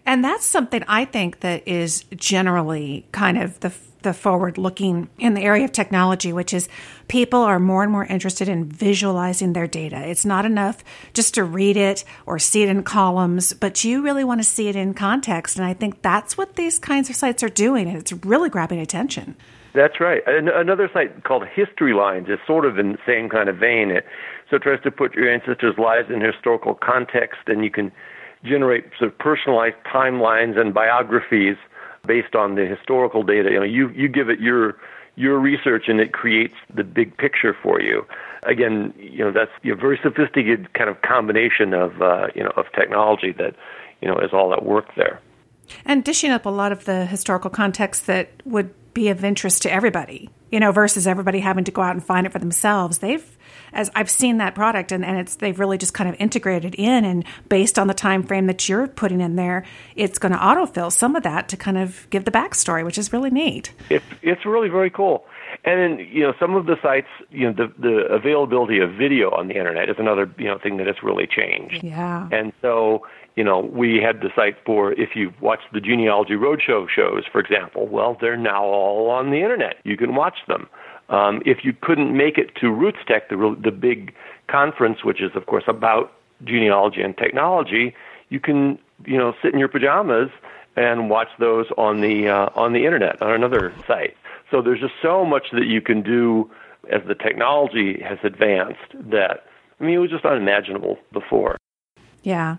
And 0.05 0.23
that's 0.23 0.45
something 0.45 0.83
I 0.87 1.05
think 1.05 1.39
that 1.39 1.67
is 1.67 2.03
generally 2.15 3.07
kind 3.11 3.37
of 3.37 3.59
the 3.61 3.73
the 4.01 4.13
forward 4.13 4.57
looking 4.57 5.09
in 5.17 5.33
the 5.33 5.41
area 5.41 5.65
of 5.65 5.71
technology, 5.71 6.31
which 6.31 6.53
is 6.53 6.69
people 7.07 7.41
are 7.41 7.59
more 7.59 7.83
and 7.83 7.91
more 7.91 8.05
interested 8.05 8.47
in 8.47 8.65
visualizing 8.65 9.53
their 9.53 9.67
data. 9.67 10.07
It's 10.07 10.25
not 10.25 10.45
enough 10.45 10.83
just 11.13 11.33
to 11.35 11.43
read 11.43 11.77
it 11.77 12.03
or 12.25 12.39
see 12.39 12.63
it 12.63 12.69
in 12.69 12.83
columns, 12.83 13.53
but 13.53 13.83
you 13.83 14.01
really 14.01 14.23
want 14.23 14.39
to 14.41 14.47
see 14.47 14.67
it 14.67 14.75
in 14.75 14.93
context. 14.93 15.57
And 15.57 15.65
I 15.65 15.73
think 15.73 16.01
that's 16.01 16.37
what 16.37 16.55
these 16.55 16.79
kinds 16.79 17.09
of 17.09 17.15
sites 17.15 17.43
are 17.43 17.49
doing, 17.49 17.87
and 17.87 17.97
it's 17.97 18.13
really 18.25 18.49
grabbing 18.49 18.79
attention. 18.79 19.35
That's 19.73 19.99
right. 19.99 20.23
Another 20.25 20.89
site 20.91 21.23
called 21.23 21.43
History 21.53 21.93
Lines 21.93 22.29
is 22.29 22.39
sort 22.47 22.65
of 22.65 22.79
in 22.79 22.93
the 22.93 22.97
same 23.05 23.29
kind 23.29 23.47
of 23.47 23.57
vein. 23.57 23.91
It 23.91 24.05
so 24.49 24.55
it 24.55 24.61
tries 24.63 24.81
to 24.83 24.91
put 24.91 25.13
your 25.13 25.31
ancestors' 25.31 25.77
lives 25.77 26.09
in 26.09 26.21
historical 26.21 26.73
context, 26.73 27.41
and 27.47 27.63
you 27.63 27.69
can 27.69 27.91
generate 28.43 28.85
sort 28.97 29.11
of 29.11 29.17
personalized 29.19 29.75
timelines 29.85 30.57
and 30.57 30.73
biographies 30.73 31.57
based 32.05 32.35
on 32.35 32.55
the 32.55 32.65
historical 32.65 33.23
data. 33.23 33.49
You 33.51 33.59
know, 33.59 33.65
you 33.65 33.89
you 33.89 34.07
give 34.07 34.29
it 34.29 34.39
your 34.39 34.77
your 35.15 35.39
research 35.39 35.85
and 35.87 35.99
it 35.99 36.13
creates 36.13 36.53
the 36.73 36.83
big 36.83 37.17
picture 37.17 37.55
for 37.61 37.81
you. 37.81 38.05
Again, 38.43 38.93
you 38.97 39.19
know 39.19 39.31
that's 39.31 39.51
a 39.65 39.75
very 39.75 39.99
sophisticated 40.01 40.73
kind 40.73 40.89
of 40.89 41.01
combination 41.01 41.73
of 41.73 42.01
uh, 42.01 42.27
you 42.35 42.43
know 42.43 42.51
of 42.55 42.65
technology 42.73 43.33
that 43.33 43.55
you 44.01 44.07
know 44.07 44.17
is 44.17 44.31
all 44.31 44.53
at 44.53 44.63
work 44.63 44.93
there. 44.95 45.19
And 45.85 46.03
dishing 46.03 46.31
up 46.31 46.45
a 46.45 46.49
lot 46.49 46.71
of 46.71 46.85
the 46.85 47.05
historical 47.05 47.49
context 47.49 48.07
that 48.07 48.29
would 48.45 48.73
be 48.93 49.09
of 49.09 49.23
interest 49.23 49.61
to 49.63 49.71
everybody, 49.71 50.29
you 50.51 50.59
know, 50.59 50.71
versus 50.71 51.05
everybody 51.05 51.39
having 51.39 51.63
to 51.65 51.71
go 51.71 51.81
out 51.81 51.91
and 51.91 52.03
find 52.03 52.25
it 52.25 52.31
for 52.31 52.39
themselves. 52.39 52.99
They've, 52.99 53.36
as 53.73 53.89
I've 53.95 54.09
seen 54.09 54.37
that 54.37 54.55
product 54.55 54.91
and, 54.91 55.05
and 55.05 55.17
it's, 55.17 55.35
they've 55.35 55.59
really 55.59 55.77
just 55.77 55.93
kind 55.93 56.09
of 56.09 56.15
integrated 56.19 56.75
in 56.75 57.05
and 57.05 57.25
based 57.49 57.77
on 57.77 57.87
the 57.87 57.93
time 57.93 58.23
frame 58.23 58.47
that 58.47 58.67
you're 58.67 58.87
putting 58.87 59.21
in 59.21 59.35
there, 59.35 59.65
it's 59.95 60.19
going 60.19 60.31
to 60.31 60.37
autofill 60.37 60.91
some 60.91 61.15
of 61.15 61.23
that 61.23 61.49
to 61.49 61.57
kind 61.57 61.77
of 61.77 62.07
give 62.09 62.25
the 62.25 62.31
backstory, 62.31 62.83
which 62.83 62.97
is 62.97 63.13
really 63.13 63.29
neat. 63.29 63.73
It's, 63.89 64.05
it's 64.21 64.45
really 64.45 64.69
very 64.69 64.89
cool. 64.89 65.25
And 65.63 65.79
then, 65.79 66.07
you 66.11 66.23
know, 66.23 66.33
some 66.39 66.55
of 66.55 66.65
the 66.65 66.75
sites, 66.81 67.07
you 67.29 67.47
know, 67.47 67.53
the, 67.53 67.73
the 67.79 68.13
availability 68.13 68.79
of 68.79 68.91
video 68.91 69.31
on 69.31 69.47
the 69.47 69.55
internet 69.55 69.89
is 69.89 69.95
another, 69.97 70.31
you 70.37 70.45
know, 70.45 70.57
thing 70.57 70.77
that 70.77 70.87
has 70.87 70.97
really 71.03 71.27
changed. 71.27 71.83
Yeah. 71.83 72.29
And 72.31 72.53
so, 72.61 73.05
you 73.35 73.43
know, 73.43 73.59
we 73.59 74.01
had 74.01 74.21
the 74.21 74.29
site 74.35 74.55
for 74.65 74.93
if 74.93 75.09
you 75.15 75.33
watch 75.41 75.59
the 75.73 75.79
genealogy 75.79 76.33
roadshow 76.33 76.87
shows, 76.89 77.23
for 77.31 77.39
example. 77.39 77.87
Well, 77.87 78.17
they're 78.19 78.37
now 78.37 78.63
all 78.63 79.09
on 79.09 79.29
the 79.29 79.41
internet. 79.41 79.75
You 79.83 79.97
can 79.97 80.15
watch 80.15 80.37
them. 80.47 80.67
Um, 81.09 81.41
if 81.45 81.63
you 81.63 81.73
couldn't 81.73 82.15
make 82.15 82.37
it 82.37 82.55
to 82.55 82.67
RootsTech, 82.67 83.29
the 83.29 83.55
the 83.61 83.71
big 83.71 84.13
conference, 84.47 85.03
which 85.03 85.21
is 85.21 85.31
of 85.35 85.45
course 85.45 85.63
about 85.67 86.13
genealogy 86.43 87.01
and 87.01 87.17
technology, 87.17 87.95
you 88.29 88.39
can 88.39 88.77
you 89.05 89.17
know 89.17 89.33
sit 89.41 89.53
in 89.53 89.59
your 89.59 89.69
pajamas 89.69 90.29
and 90.75 91.09
watch 91.09 91.29
those 91.39 91.65
on 91.77 92.01
the 92.01 92.27
uh, 92.27 92.49
on 92.55 92.73
the 92.73 92.85
internet 92.85 93.21
on 93.21 93.31
another 93.31 93.73
site. 93.87 94.15
So 94.51 94.61
there's 94.61 94.79
just 94.79 94.93
so 95.01 95.25
much 95.25 95.47
that 95.51 95.65
you 95.65 95.81
can 95.81 96.01
do 96.01 96.49
as 96.89 97.01
the 97.07 97.15
technology 97.15 98.01
has 98.01 98.17
advanced 98.23 98.91
that 98.93 99.45
I 99.79 99.83
mean 99.83 99.95
it 99.95 99.99
was 99.99 100.11
just 100.11 100.25
unimaginable 100.25 100.97
before. 101.11 101.57
Yeah. 102.23 102.57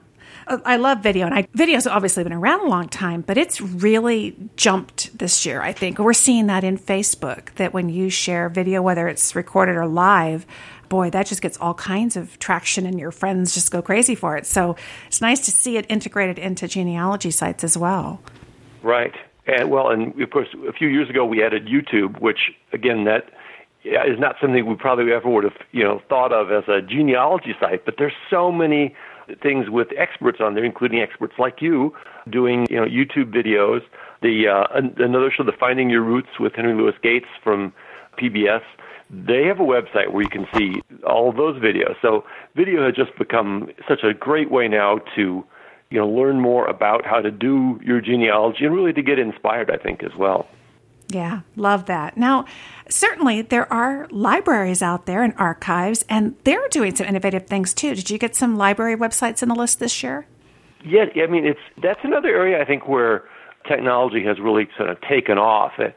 I 0.48 0.76
love 0.76 1.02
video, 1.02 1.26
and 1.26 1.34
I, 1.34 1.46
video's 1.52 1.86
obviously 1.86 2.22
been 2.24 2.32
around 2.32 2.66
a 2.66 2.70
long 2.70 2.88
time, 2.88 3.20
but 3.20 3.36
it's 3.36 3.60
really 3.60 4.36
jumped 4.56 5.16
this 5.18 5.44
year. 5.44 5.60
I 5.60 5.72
think 5.72 5.98
we're 5.98 6.14
seeing 6.14 6.46
that 6.46 6.64
in 6.64 6.78
Facebook. 6.78 7.54
That 7.56 7.74
when 7.74 7.88
you 7.88 8.08
share 8.08 8.48
video, 8.48 8.80
whether 8.80 9.08
it's 9.08 9.34
recorded 9.34 9.76
or 9.76 9.86
live, 9.86 10.46
boy, 10.88 11.10
that 11.10 11.26
just 11.26 11.42
gets 11.42 11.58
all 11.58 11.74
kinds 11.74 12.16
of 12.16 12.38
traction, 12.38 12.86
and 12.86 12.98
your 12.98 13.10
friends 13.10 13.52
just 13.52 13.70
go 13.70 13.82
crazy 13.82 14.14
for 14.14 14.36
it. 14.36 14.46
So 14.46 14.76
it's 15.06 15.20
nice 15.20 15.44
to 15.44 15.50
see 15.50 15.76
it 15.76 15.84
integrated 15.88 16.38
into 16.38 16.66
genealogy 16.66 17.30
sites 17.30 17.62
as 17.62 17.76
well. 17.76 18.20
Right, 18.82 19.14
and 19.46 19.70
well, 19.70 19.90
and 19.90 20.20
of 20.20 20.30
course, 20.30 20.48
a 20.66 20.72
few 20.72 20.88
years 20.88 21.10
ago 21.10 21.24
we 21.26 21.44
added 21.44 21.66
YouTube, 21.66 22.20
which 22.20 22.52
again 22.72 23.04
that 23.04 23.30
is 23.84 24.18
not 24.18 24.36
something 24.40 24.66
we 24.66 24.74
probably 24.76 25.12
ever 25.12 25.28
would 25.28 25.44
have 25.44 25.56
you 25.72 25.84
know 25.84 26.00
thought 26.08 26.32
of 26.32 26.50
as 26.50 26.64
a 26.68 26.80
genealogy 26.80 27.54
site, 27.60 27.84
but 27.84 27.96
there's 27.98 28.14
so 28.30 28.50
many 28.50 28.94
things 29.42 29.70
with 29.70 29.88
experts 29.97 30.38
on 30.40 30.54
there, 30.54 30.64
including 30.64 31.00
experts 31.00 31.35
like 31.38 31.61
you, 31.61 31.94
doing 32.30 32.66
you 32.70 32.76
know 32.76 32.87
YouTube 32.87 33.32
videos. 33.32 33.80
The 34.23 34.49
uh, 34.49 34.80
another 34.99 35.30
show, 35.30 35.44
the 35.44 35.52
Finding 35.52 35.90
Your 35.90 36.02
Roots 36.02 36.40
with 36.40 36.54
Henry 36.54 36.75
Louis 36.75 36.94
Gates 37.02 37.26
from 37.42 37.73
PBS. 38.18 38.62
They 39.11 39.44
have 39.44 39.58
a 39.58 39.64
website 39.64 40.12
where 40.12 40.23
you 40.23 40.28
can 40.28 40.47
see 40.54 40.82
all 41.06 41.30
of 41.30 41.37
those 41.37 41.61
videos. 41.62 41.94
So 42.02 42.25
video 42.54 42.85
has 42.85 42.94
just 42.94 43.16
become 43.16 43.70
such 43.88 44.02
a 44.02 44.12
great 44.12 44.50
way 44.50 44.68
now 44.68 44.99
to 45.16 45.44
you 45.90 45.99
know 45.99 46.08
learn 46.08 46.40
more 46.40 46.66
about 46.66 47.06
how 47.06 47.20
to 47.20 47.30
do 47.30 47.80
your 47.82 48.00
genealogy 48.00 48.64
and 48.64 48.75
really 48.75 48.92
to 48.92 49.02
get 49.02 49.18
inspired. 49.18 49.70
I 49.70 49.76
think 49.76 50.02
as 50.02 50.14
well. 50.18 50.49
Yeah, 51.10 51.40
love 51.56 51.86
that. 51.86 52.16
Now, 52.18 52.44
certainly 52.88 53.40
there 53.42 53.70
are 53.72 54.06
libraries 54.10 54.82
out 54.82 55.06
there 55.06 55.22
and 55.22 55.32
archives, 55.38 56.04
and 56.08 56.36
they're 56.44 56.68
doing 56.68 56.94
some 56.94 57.06
innovative 57.06 57.46
things 57.46 57.72
too. 57.72 57.94
Did 57.94 58.10
you 58.10 58.18
get 58.18 58.36
some 58.36 58.56
library 58.56 58.96
websites 58.96 59.42
in 59.42 59.48
the 59.48 59.54
list 59.54 59.80
this 59.80 60.02
year? 60.02 60.26
Yeah, 60.84 61.06
I 61.16 61.26
mean, 61.26 61.46
it's 61.46 61.60
that's 61.82 62.00
another 62.04 62.28
area 62.28 62.60
I 62.60 62.64
think 62.64 62.86
where 62.86 63.24
technology 63.66 64.22
has 64.24 64.38
really 64.38 64.68
sort 64.76 64.90
of 64.90 65.00
taken 65.00 65.38
off. 65.38 65.72
Uh, 65.78 65.88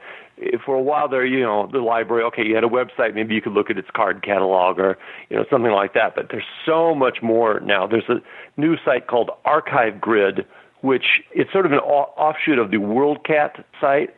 for 0.66 0.76
a 0.76 0.82
while 0.82 1.08
there, 1.08 1.26
you 1.26 1.42
know, 1.42 1.70
the 1.72 1.80
library, 1.80 2.24
okay, 2.24 2.44
you 2.44 2.56
had 2.56 2.64
a 2.64 2.68
website, 2.68 3.14
maybe 3.14 3.36
you 3.36 3.42
could 3.42 3.54
look 3.54 3.70
at 3.70 3.78
its 3.78 3.90
card 3.96 4.24
catalog 4.24 4.80
or, 4.80 4.98
you 5.30 5.36
know, 5.38 5.46
something 5.52 5.72
like 5.72 5.94
that. 5.94 6.16
But 6.16 6.28
there's 6.32 6.46
so 6.66 6.96
much 6.96 7.20
more 7.22 7.60
now. 7.60 7.86
There's 7.86 8.10
a 8.10 8.22
new 8.60 8.76
site 8.84 9.08
called 9.08 9.30
Archive 9.46 10.02
Grid, 10.02 10.46
which 10.82 11.06
is 11.36 11.46
sort 11.54 11.68
of 11.68 11.74
an 11.74 11.80
offshoot 11.80 12.58
of 12.58 12.72
the 12.72 12.78
WorldCat 12.78 13.64
site 13.80 14.10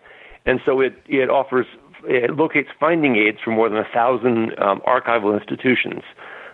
and 0.45 0.59
so 0.65 0.81
it 0.81 0.93
it 1.07 1.29
offers 1.29 1.65
it 2.05 2.35
locates 2.35 2.69
finding 2.79 3.15
aids 3.15 3.38
for 3.43 3.51
more 3.51 3.69
than 3.69 3.77
a 3.77 3.88
thousand 3.93 4.51
um, 4.59 4.81
archival 4.88 5.39
institutions. 5.39 6.03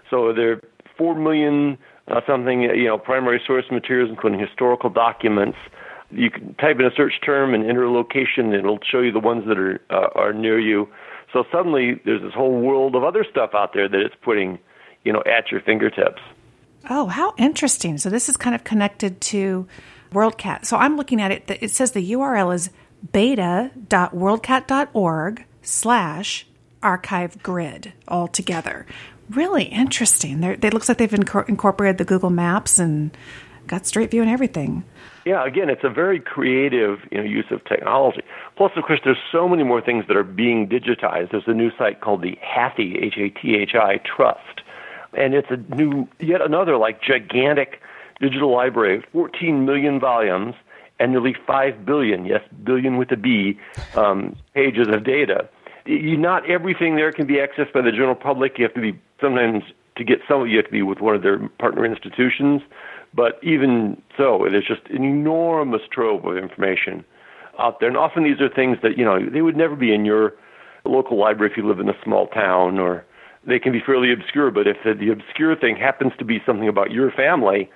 So 0.09 0.33
there 0.33 0.53
are 0.53 0.61
four 0.97 1.15
million 1.15 1.77
uh, 2.09 2.21
something 2.27 2.61
you 2.61 2.85
know 2.85 2.97
primary 2.97 3.41
source 3.45 3.65
materials, 3.71 4.09
including 4.09 4.39
historical 4.39 4.89
documents. 4.89 5.57
You 6.11 6.31
can 6.31 6.55
type 6.55 6.77
in 6.79 6.85
a 6.85 6.91
search 6.95 7.13
term 7.23 7.53
and 7.53 7.63
enter 7.63 7.83
a 7.83 7.91
location, 7.91 8.45
and 8.45 8.55
it'll 8.55 8.79
show 8.89 9.01
you 9.01 9.11
the 9.11 9.19
ones 9.19 9.45
that 9.47 9.57
are 9.57 9.79
uh, 9.89 10.09
are 10.15 10.33
near 10.33 10.59
you. 10.59 10.87
So 11.31 11.43
suddenly, 11.51 12.01
there's 12.05 12.21
this 12.21 12.33
whole 12.33 12.59
world 12.59 12.95
of 12.95 13.03
other 13.03 13.23
stuff 13.29 13.51
out 13.53 13.73
there 13.73 13.87
that 13.87 13.99
it's 13.99 14.15
putting, 14.23 14.57
you 15.03 15.13
know, 15.13 15.21
at 15.27 15.51
your 15.51 15.61
fingertips. 15.61 16.21
Oh, 16.89 17.05
how 17.05 17.35
interesting! 17.37 17.97
So 17.99 18.09
this 18.09 18.29
is 18.29 18.37
kind 18.37 18.55
of 18.55 18.63
connected 18.63 19.21
to 19.21 19.67
WorldCat. 20.11 20.65
So 20.65 20.77
I'm 20.77 20.97
looking 20.97 21.21
at 21.21 21.31
it. 21.31 21.59
It 21.61 21.71
says 21.71 21.91
the 21.91 22.11
URL 22.13 22.53
is 22.55 22.71
beta.worldcat.org 23.11 25.45
slash 25.61 26.47
archive 26.81 27.43
grid 27.43 27.91
altogether. 28.07 28.85
Really 29.29 29.65
interesting. 29.65 30.39
They're, 30.41 30.53
it 30.53 30.73
looks 30.73 30.89
like 30.89 30.97
they've 30.97 31.11
inc- 31.11 31.49
incorporated 31.49 31.99
the 31.99 32.05
Google 32.05 32.29
Maps 32.29 32.79
and 32.79 33.11
got 33.67 33.85
Street 33.85 34.11
View 34.11 34.21
and 34.21 34.31
everything. 34.31 34.85
Yeah, 35.25 35.45
again, 35.45 35.69
it's 35.69 35.83
a 35.83 35.89
very 35.89 36.19
creative 36.19 36.99
you 37.11 37.17
know, 37.19 37.23
use 37.23 37.45
of 37.51 37.63
technology. 37.65 38.21
Plus, 38.55 38.71
of 38.75 38.83
course, 38.83 38.99
there's 39.03 39.17
so 39.31 39.47
many 39.47 39.63
more 39.63 39.81
things 39.81 40.05
that 40.07 40.17
are 40.17 40.23
being 40.23 40.67
digitized. 40.67 41.31
There's 41.31 41.47
a 41.47 41.53
new 41.53 41.69
site 41.77 42.01
called 42.01 42.23
the 42.23 42.37
Hathi, 42.41 42.97
H-A-T-H-I, 43.03 43.97
Trust. 43.97 44.61
And 45.13 45.33
it's 45.33 45.49
a 45.51 45.57
new, 45.75 46.07
yet 46.19 46.41
another 46.41 46.77
like 46.77 47.01
gigantic 47.01 47.81
digital 48.19 48.51
library, 48.51 49.03
14 49.11 49.65
million 49.65 49.99
volumes– 49.99 50.55
and 50.99 51.11
nearly 51.11 51.35
5 51.47 51.85
billion, 51.85 52.25
yes, 52.25 52.41
billion 52.63 52.97
with 52.97 53.11
a 53.11 53.17
B, 53.17 53.57
um, 53.95 54.35
pages 54.53 54.87
of 54.89 55.03
data. 55.03 55.49
You, 55.85 56.17
not 56.17 56.49
everything 56.49 56.95
there 56.95 57.11
can 57.11 57.25
be 57.25 57.35
accessed 57.35 57.73
by 57.73 57.81
the 57.81 57.91
general 57.91 58.15
public. 58.15 58.57
You 58.57 58.65
have 58.65 58.73
to 58.73 58.81
be, 58.81 58.99
sometimes 59.19 59.63
to 59.95 60.03
get 60.03 60.19
some, 60.27 60.47
you 60.47 60.57
have 60.57 60.65
to 60.65 60.71
be 60.71 60.81
with 60.81 60.99
one 60.99 61.15
of 61.15 61.23
their 61.23 61.39
partner 61.59 61.85
institutions. 61.85 62.61
But 63.13 63.39
even 63.41 64.01
so, 64.17 64.45
it 64.45 64.53
is 64.53 64.63
just 64.67 64.81
an 64.89 65.03
enormous 65.03 65.81
trove 65.91 66.25
of 66.25 66.37
information 66.37 67.03
out 67.57 67.79
there. 67.79 67.89
And 67.89 67.97
often 67.97 68.23
these 68.23 68.39
are 68.39 68.49
things 68.49 68.77
that, 68.83 68.97
you 68.97 69.05
know, 69.05 69.19
they 69.29 69.41
would 69.41 69.57
never 69.57 69.75
be 69.75 69.93
in 69.93 70.05
your 70.05 70.33
local 70.85 71.17
library 71.17 71.51
if 71.51 71.57
you 71.57 71.67
live 71.67 71.79
in 71.79 71.89
a 71.89 72.03
small 72.03 72.27
town 72.27 72.79
or 72.79 73.05
they 73.45 73.59
can 73.59 73.71
be 73.71 73.81
fairly 73.83 74.13
obscure. 74.13 74.51
But 74.51 74.67
if 74.67 74.77
the, 74.83 74.93
the 74.93 75.11
obscure 75.11 75.55
thing 75.55 75.75
happens 75.75 76.13
to 76.19 76.25
be 76.25 76.41
something 76.45 76.67
about 76.67 76.91
your 76.91 77.11
family, 77.11 77.69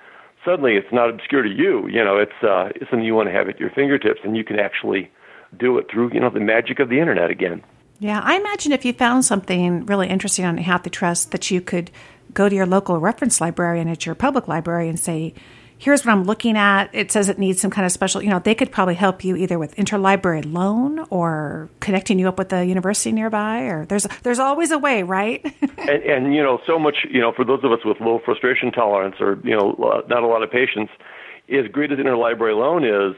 suddenly 0.44 0.74
it's 0.74 0.92
not 0.92 1.08
obscure 1.10 1.42
to 1.42 1.48
you. 1.48 1.88
You 1.88 2.04
know, 2.04 2.18
it's 2.18 2.42
uh, 2.42 2.70
it's 2.74 2.90
something 2.90 3.04
you 3.04 3.14
want 3.14 3.28
to 3.28 3.32
have 3.32 3.48
at 3.48 3.58
your 3.58 3.70
fingertips, 3.70 4.20
and 4.24 4.36
you 4.36 4.44
can 4.44 4.58
actually 4.58 5.10
do 5.58 5.78
it 5.78 5.90
through 5.90 6.12
you 6.12 6.20
know 6.20 6.30
the 6.30 6.40
magic 6.40 6.78
of 6.80 6.88
the 6.88 7.00
internet 7.00 7.30
again. 7.30 7.62
Yeah, 8.00 8.20
I 8.22 8.36
imagine 8.36 8.72
if 8.72 8.84
you 8.84 8.92
found 8.92 9.24
something 9.24 9.86
really 9.86 10.08
interesting 10.08 10.44
on 10.44 10.58
Hathi 10.58 10.90
Trust 10.90 11.30
that 11.30 11.50
you 11.50 11.60
could 11.60 11.90
go 12.32 12.48
to 12.48 12.54
your 12.54 12.66
local 12.66 12.98
reference 12.98 13.40
librarian 13.40 13.88
at 13.88 14.04
your 14.04 14.14
public 14.14 14.48
library 14.48 14.88
and 14.88 14.98
say, 14.98 15.32
here's 15.78 16.04
what 16.04 16.12
I'm 16.12 16.24
looking 16.24 16.56
at. 16.56 16.90
It 16.92 17.12
says 17.12 17.28
it 17.28 17.38
needs 17.38 17.60
some 17.60 17.70
kind 17.70 17.84
of 17.84 17.92
special, 17.92 18.22
you 18.22 18.30
know, 18.30 18.38
they 18.38 18.54
could 18.54 18.72
probably 18.72 18.94
help 18.94 19.24
you 19.24 19.36
either 19.36 19.58
with 19.58 19.74
interlibrary 19.76 20.50
loan 20.50 21.00
or 21.10 21.68
connecting 21.80 22.18
you 22.18 22.28
up 22.28 22.38
with 22.38 22.52
a 22.52 22.64
university 22.64 23.12
nearby 23.12 23.62
or 23.62 23.86
there's 23.86 24.06
there's 24.22 24.38
always 24.38 24.70
a 24.70 24.78
way, 24.78 25.02
right? 25.02 25.44
and, 25.78 26.02
and 26.02 26.34
you 26.34 26.42
know, 26.42 26.60
so 26.66 26.78
much, 26.78 27.06
you 27.10 27.20
know, 27.20 27.32
for 27.32 27.44
those 27.44 27.62
of 27.64 27.72
us 27.72 27.80
with 27.84 28.00
low 28.00 28.20
frustration 28.24 28.70
tolerance 28.72 29.16
or, 29.20 29.38
you 29.44 29.56
know, 29.56 30.02
not 30.08 30.22
a 30.22 30.26
lot 30.26 30.42
of 30.42 30.50
patience, 30.50 30.90
as 31.48 31.66
great 31.70 31.92
as 31.92 31.98
interlibrary 31.98 32.56
loan 32.56 32.84
is, 32.84 33.16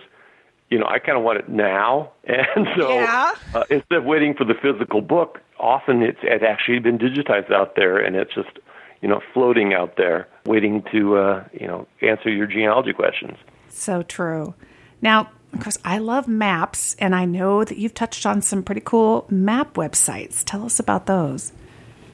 you 0.70 0.78
know, 0.78 0.86
I 0.86 0.98
kind 0.98 1.16
of 1.16 1.22
want 1.22 1.38
it 1.38 1.48
now. 1.48 2.12
And 2.26 2.66
so 2.76 2.88
yeah. 2.92 3.34
uh, 3.54 3.62
instead 3.70 3.98
of 3.98 4.04
waiting 4.04 4.34
for 4.34 4.44
the 4.44 4.54
physical 4.60 5.00
book, 5.00 5.40
often 5.60 6.02
it's, 6.02 6.18
it's 6.22 6.42
actually 6.42 6.80
been 6.80 6.98
digitized 6.98 7.52
out 7.52 7.76
there 7.76 7.98
and 7.98 8.16
it's 8.16 8.34
just 8.34 8.58
you 9.02 9.08
know, 9.08 9.20
floating 9.32 9.74
out 9.74 9.96
there 9.96 10.28
waiting 10.46 10.82
to, 10.92 11.16
uh, 11.16 11.44
you 11.52 11.66
know, 11.66 11.86
answer 12.02 12.30
your 12.30 12.46
genealogy 12.46 12.92
questions. 12.92 13.36
So 13.68 14.02
true. 14.02 14.54
Now, 15.02 15.30
of 15.52 15.60
course, 15.60 15.78
I 15.84 15.98
love 15.98 16.28
maps, 16.28 16.96
and 16.98 17.14
I 17.14 17.24
know 17.24 17.64
that 17.64 17.78
you've 17.78 17.94
touched 17.94 18.26
on 18.26 18.42
some 18.42 18.62
pretty 18.62 18.82
cool 18.84 19.26
map 19.30 19.74
websites. 19.74 20.44
Tell 20.44 20.64
us 20.64 20.78
about 20.78 21.06
those. 21.06 21.52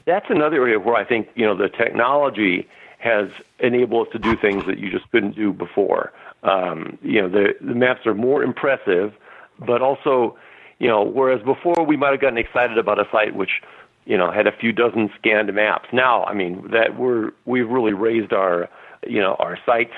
That's 0.05 0.25
another 0.29 0.57
area 0.57 0.79
where 0.79 0.95
I 0.95 1.03
think, 1.03 1.29
you 1.35 1.45
know, 1.45 1.55
the 1.55 1.69
technology 1.69 2.67
has 2.99 3.29
enabled 3.59 4.07
us 4.07 4.13
to 4.13 4.19
do 4.19 4.35
things 4.37 4.65
that 4.65 4.79
you 4.79 4.89
just 4.89 5.09
couldn't 5.11 5.35
do 5.35 5.51
before. 5.51 6.13
Um, 6.43 6.97
you 7.01 7.21
know, 7.21 7.29
the, 7.29 7.53
the 7.59 7.75
maps 7.75 8.05
are 8.05 8.13
more 8.13 8.43
impressive, 8.43 9.13
but 9.59 9.81
also, 9.81 10.37
you 10.79 10.87
know, 10.87 11.03
whereas 11.03 11.41
before 11.43 11.85
we 11.85 11.97
might 11.97 12.11
have 12.11 12.21
gotten 12.21 12.37
excited 12.37 12.77
about 12.77 12.99
a 12.99 13.07
site 13.11 13.35
which 13.35 13.61
you 14.05 14.17
know, 14.17 14.31
had 14.31 14.47
a 14.47 14.51
few 14.51 14.71
dozen 14.71 15.09
scanned 15.17 15.53
maps. 15.53 15.89
Now, 15.93 16.23
I 16.25 16.33
mean, 16.33 16.69
that 16.71 16.97
we're 16.97 17.31
we've 17.45 17.69
really 17.69 17.93
raised 17.93 18.33
our, 18.33 18.69
you 19.07 19.19
know, 19.19 19.35
our 19.39 19.57
sites, 19.65 19.93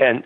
and 0.00 0.24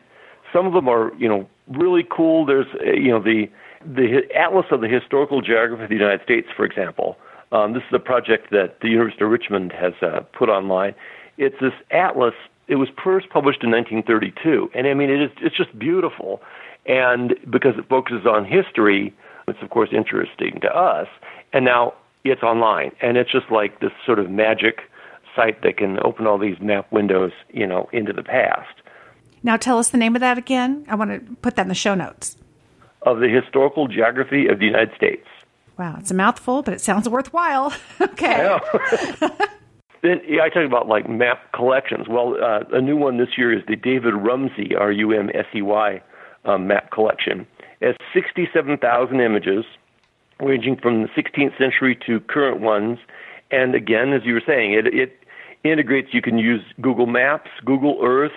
some 0.52 0.66
of 0.66 0.72
them 0.72 0.88
are, 0.88 1.12
you 1.16 1.28
know, 1.28 1.48
really 1.68 2.04
cool. 2.10 2.46
There's, 2.46 2.66
you 2.82 3.10
know, 3.10 3.22
the 3.22 3.48
the 3.84 4.22
Atlas 4.34 4.66
of 4.70 4.80
the 4.80 4.88
Historical 4.88 5.40
Geography 5.42 5.84
of 5.84 5.88
the 5.90 5.96
United 5.96 6.22
States, 6.22 6.48
for 6.56 6.64
example, 6.64 7.18
um, 7.54 7.72
this 7.72 7.82
is 7.82 7.94
a 7.94 8.00
project 8.00 8.50
that 8.50 8.80
the 8.80 8.88
University 8.88 9.24
of 9.24 9.30
Richmond 9.30 9.72
has 9.72 9.92
uh, 10.02 10.20
put 10.36 10.48
online. 10.48 10.94
It's 11.38 11.54
this 11.60 11.72
atlas. 11.90 12.34
It 12.66 12.76
was 12.76 12.88
first 13.02 13.28
published 13.30 13.62
in 13.62 13.70
1932, 13.70 14.70
and 14.74 14.86
I 14.86 14.94
mean, 14.94 15.10
it 15.10 15.22
is 15.22 15.30
it's 15.40 15.56
just 15.56 15.78
beautiful. 15.78 16.40
And 16.86 17.34
because 17.50 17.74
it 17.78 17.88
focuses 17.88 18.26
on 18.26 18.44
history, 18.44 19.14
it's 19.46 19.58
of 19.62 19.70
course 19.70 19.90
interesting 19.92 20.60
to 20.62 20.68
us. 20.68 21.06
And 21.52 21.64
now 21.64 21.94
it's 22.32 22.42
online, 22.42 22.92
and 23.00 23.16
it's 23.16 23.30
just 23.30 23.50
like 23.50 23.80
this 23.80 23.92
sort 24.06 24.18
of 24.18 24.30
magic 24.30 24.80
site 25.36 25.62
that 25.62 25.76
can 25.76 25.98
open 26.04 26.26
all 26.26 26.38
these 26.38 26.60
map 26.60 26.90
windows, 26.92 27.32
you 27.52 27.66
know, 27.66 27.88
into 27.92 28.12
the 28.12 28.22
past. 28.22 28.80
Now, 29.42 29.56
tell 29.56 29.78
us 29.78 29.90
the 29.90 29.98
name 29.98 30.16
of 30.16 30.20
that 30.20 30.38
again. 30.38 30.86
I 30.88 30.94
want 30.94 31.10
to 31.10 31.34
put 31.36 31.56
that 31.56 31.62
in 31.62 31.68
the 31.68 31.74
show 31.74 31.94
notes. 31.94 32.36
Of 33.02 33.18
the 33.20 33.28
historical 33.28 33.88
geography 33.88 34.46
of 34.46 34.58
the 34.58 34.64
United 34.64 34.94
States. 34.96 35.26
Wow, 35.78 35.96
it's 35.98 36.10
a 36.10 36.14
mouthful, 36.14 36.62
but 36.62 36.72
it 36.72 36.80
sounds 36.80 37.08
worthwhile. 37.08 37.72
okay. 38.00 38.58
then 40.02 40.20
yeah, 40.26 40.42
I 40.42 40.48
talk 40.48 40.64
about 40.64 40.86
like 40.86 41.08
map 41.08 41.52
collections. 41.52 42.06
Well, 42.08 42.36
uh, 42.42 42.60
a 42.72 42.80
new 42.80 42.96
one 42.96 43.18
this 43.18 43.36
year 43.36 43.52
is 43.52 43.64
the 43.66 43.76
David 43.76 44.14
Rumsey 44.14 44.74
R 44.74 44.92
U 44.92 45.12
M 45.12 45.30
S 45.34 45.46
E 45.54 45.62
Y 45.62 46.00
um, 46.44 46.66
map 46.66 46.90
collection. 46.90 47.46
It 47.80 47.86
has 47.88 47.96
67,000 48.14 49.20
images, 49.20 49.64
ranging 50.40 50.76
from 50.76 51.02
the 51.02 51.08
16th 51.08 51.56
century 51.58 51.98
to 52.06 52.20
current 52.20 52.60
ones. 52.60 52.98
And 53.50 53.74
again, 53.74 54.12
as 54.12 54.22
you 54.24 54.34
were 54.34 54.42
saying, 54.46 54.72
it, 54.72 54.86
it 54.86 55.18
integrates. 55.64 56.08
You 56.12 56.22
can 56.22 56.38
use 56.38 56.62
Google 56.80 57.06
Maps, 57.06 57.50
Google 57.64 57.98
Earth, 58.02 58.32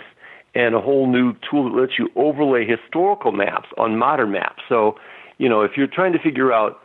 and 0.55 0.75
a 0.75 0.81
whole 0.81 1.11
new 1.11 1.33
tool 1.49 1.71
that 1.71 1.79
lets 1.79 1.99
you 1.99 2.09
overlay 2.15 2.65
historical 2.65 3.31
maps 3.31 3.69
on 3.77 3.97
modern 3.97 4.31
maps. 4.31 4.61
So, 4.67 4.95
you 5.37 5.49
know, 5.49 5.61
if 5.61 5.71
you're 5.77 5.87
trying 5.87 6.13
to 6.13 6.19
figure 6.19 6.51
out 6.51 6.79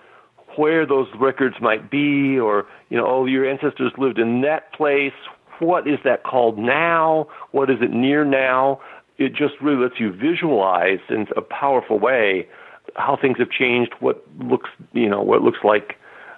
where 0.57 0.87
those 0.87 1.09
records 1.19 1.57
might 1.61 1.91
be, 1.91 2.39
or 2.39 2.67
you 2.91 2.97
know, 2.97 3.07
oh, 3.07 3.27
your 3.27 3.49
ancestors 3.49 3.93
lived 3.97 4.19
in 4.19 4.43
that 4.43 4.73
place. 4.73 5.13
What 5.59 5.87
is 5.87 5.99
that 6.05 6.25
called 6.25 6.59
now? 6.59 7.29
What 7.53 7.71
is 7.71 7.77
it 7.81 7.91
near 7.91 8.25
now? 8.25 8.81
It 9.19 9.31
just 9.31 9.55
really 9.63 9.83
lets 9.83 10.01
you 10.01 10.13
visualize 10.13 10.99
in 11.09 11.27
a 11.37 11.41
powerful 11.41 11.99
way 11.99 12.49
how 12.97 13.17
things 13.21 13.39
have 13.39 13.51
changed, 13.51 13.95
what 14.01 14.25
looks, 14.39 14.71
you 14.93 15.09
know, 15.09 15.23
what 15.23 15.43
looks 15.43 15.61
like 15.65 15.97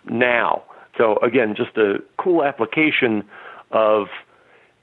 now. 0.08 0.62
So 0.96 1.16
again, 1.18 1.54
just 1.56 1.76
a 1.76 1.96
cool 2.18 2.44
application 2.44 3.25
of 3.70 4.06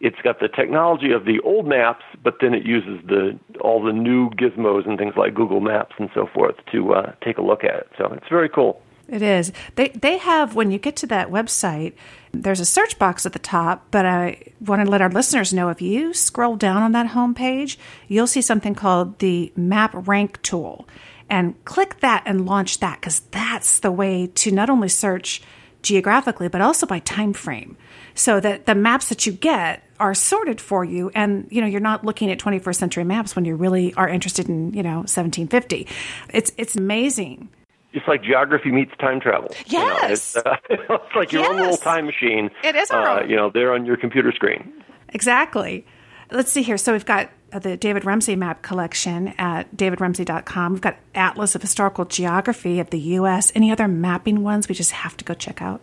it's 0.02 0.20
got 0.24 0.40
the 0.40 0.48
technology 0.48 1.12
of 1.12 1.26
the 1.26 1.40
old 1.42 1.68
maps, 1.68 2.04
but 2.24 2.38
then 2.42 2.54
it 2.54 2.66
uses 2.66 3.06
the 3.08 3.40
all 3.62 3.84
the 3.84 3.94
new 3.94 4.30
gizmos 4.32 4.88
and 4.88 4.98
things 4.98 5.14
like 5.16 5.34
Google 5.34 5.62
Maps 5.62 5.96
and 6.00 6.10
so 6.14 6.28
forth 6.34 6.56
to 6.72 6.94
uh, 6.94 7.14
take 7.24 7.38
a 7.38 7.42
look 7.42 7.64
at 7.64 7.76
it. 7.76 7.90
So 7.98 8.12
it's 8.12 8.28
very 8.28 8.50
cool. 8.50 8.82
It 9.08 9.22
is. 9.22 9.52
They 9.76 9.90
they 9.90 10.18
have 10.18 10.56
when 10.56 10.72
you 10.72 10.80
get 10.80 10.96
to 10.98 11.08
that 11.08 11.30
website, 11.30 11.94
there's 12.32 12.60
a 12.60 12.66
search 12.66 12.98
box 12.98 13.26
at 13.26 13.34
the 13.34 13.40
top, 13.40 13.86
but 13.92 14.06
I 14.06 14.42
want 14.60 14.84
to 14.84 14.90
let 14.90 15.02
our 15.02 15.10
listeners 15.10 15.54
know 15.54 15.70
if 15.70 15.82
you 15.82 16.14
scroll 16.14 16.56
down 16.56 16.82
on 16.82 16.94
that 16.94 17.12
homepage, 17.12 17.78
you'll 18.08 18.28
see 18.28 18.42
something 18.42 18.74
called 18.74 19.20
the 19.20 19.52
Map 19.56 19.92
Rank 20.08 20.42
tool. 20.42 20.88
And 21.32 21.64
click 21.66 22.02
that 22.02 22.24
and 22.26 22.46
launch 22.46 22.80
that 22.82 23.00
because 23.00 23.22
that's 23.32 23.80
the 23.80 23.92
way 23.92 24.28
to 24.36 24.52
not 24.52 24.70
only 24.70 24.90
search 24.90 25.42
geographically 25.82 26.48
but 26.48 26.62
also 26.62 26.86
by 26.86 27.00
time 27.00 27.34
frame 27.34 27.76
so 28.14 28.40
that 28.40 28.66
the 28.66 28.76
maps 28.76 29.10
that 29.10 29.26
you 29.26 29.32
get 29.32 29.84
are 30.00 30.14
sorted 30.14 30.62
for 30.62 30.84
you 30.86 31.10
and 31.16 31.48
you 31.50 31.60
know 31.60 31.66
you're 31.66 31.80
not 31.80 32.06
looking 32.06 32.30
at 32.30 32.38
21st 32.38 32.76
century 32.76 33.04
maps 33.04 33.36
when 33.36 33.46
you 33.46 33.56
really 33.56 33.94
are 33.96 34.08
interested 34.08 34.48
in 34.48 34.74
you 34.74 34.84
know 34.84 34.98
1750 34.98 35.88
it's 36.34 36.52
it's 36.58 36.76
amazing 36.76 37.50
it's 37.94 38.08
like 38.08 38.24
geography 38.24 38.72
meets 38.72 38.94
time 39.00 39.20
travel. 39.20 39.54
Yes, 39.66 39.74
you 39.74 39.80
know, 39.80 40.14
it's, 40.14 40.38
uh, 40.38 40.56
it's, 40.70 41.16
like 41.16 41.34
your 41.34 41.42
yes. 41.42 41.52
own 41.52 41.58
little 41.58 41.76
time 41.76 42.06
machine. 42.06 42.50
It 42.64 42.74
is, 42.74 42.90
uh, 42.90 43.26
you 43.28 43.36
know, 43.36 43.50
there 43.50 43.74
on 43.74 43.86
your 43.86 43.98
computer 43.98 44.32
screen. 44.32 44.72
Exactly. 45.10 45.86
Let's 46.32 46.50
see 46.50 46.62
here. 46.62 46.78
So 46.78 46.94
we've 46.94 47.06
got 47.06 47.30
Uh, 47.52 47.60
the 47.60 47.78
David 47.78 48.06
Rumsey 48.06 48.36
map 48.36 48.62
collection 48.62 49.30
at 49.38 49.76
davidrumsey.com. 49.76 50.74
We've 50.74 50.82
got 50.82 50.98
Atlas 51.14 51.56
of 51.56 51.62
Historical 51.62 52.06
Geography 52.06 52.80
of 52.80 52.90
the 52.90 53.00
U.S. 53.00 53.52
Any 53.56 53.72
other 53.72 53.88
mapping 53.88 54.42
ones 54.42 54.70
we 54.70 54.76
just 54.76 54.92
have 54.92 55.18
to 55.18 55.26
go 55.26 55.34
check 55.34 55.62
out? 55.62 55.82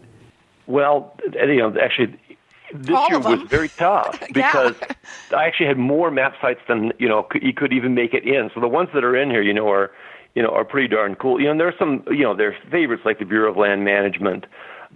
Well, 0.67 1.15
you 1.33 1.57
know, 1.57 1.75
actually, 1.81 2.19
this 2.73 2.97
All 2.97 3.09
year 3.09 3.19
was 3.19 3.43
very 3.49 3.69
tough 3.69 4.19
because 4.33 4.75
yeah. 4.81 5.39
I 5.39 5.47
actually 5.47 5.67
had 5.67 5.79
more 5.79 6.11
map 6.11 6.35
sites 6.41 6.61
than 6.69 6.93
you 6.99 7.09
know 7.09 7.27
you 7.41 7.53
could 7.53 7.73
even 7.73 7.95
make 7.95 8.15
it 8.15 8.25
in. 8.25 8.51
So 8.55 8.61
the 8.61 8.69
ones 8.69 8.89
that 8.95 9.05
are 9.05 9.17
in 9.17 9.31
here, 9.31 9.43
you 9.43 9.55
know, 9.55 9.69
are 9.71 9.91
you 10.35 10.43
know, 10.43 10.51
are 10.51 10.65
pretty 10.65 10.87
darn 10.87 11.17
cool. 11.17 11.41
You 11.41 11.47
know, 11.47 11.51
and 11.53 11.61
there 11.61 11.67
are 11.67 11.75
some, 11.79 12.05
you 12.11 12.23
know, 12.23 12.33
there's 12.33 12.55
favorites 12.71 13.03
like 13.05 13.19
the 13.19 13.25
Bureau 13.25 13.51
of 13.51 13.57
Land 13.57 13.85
Management, 13.85 14.47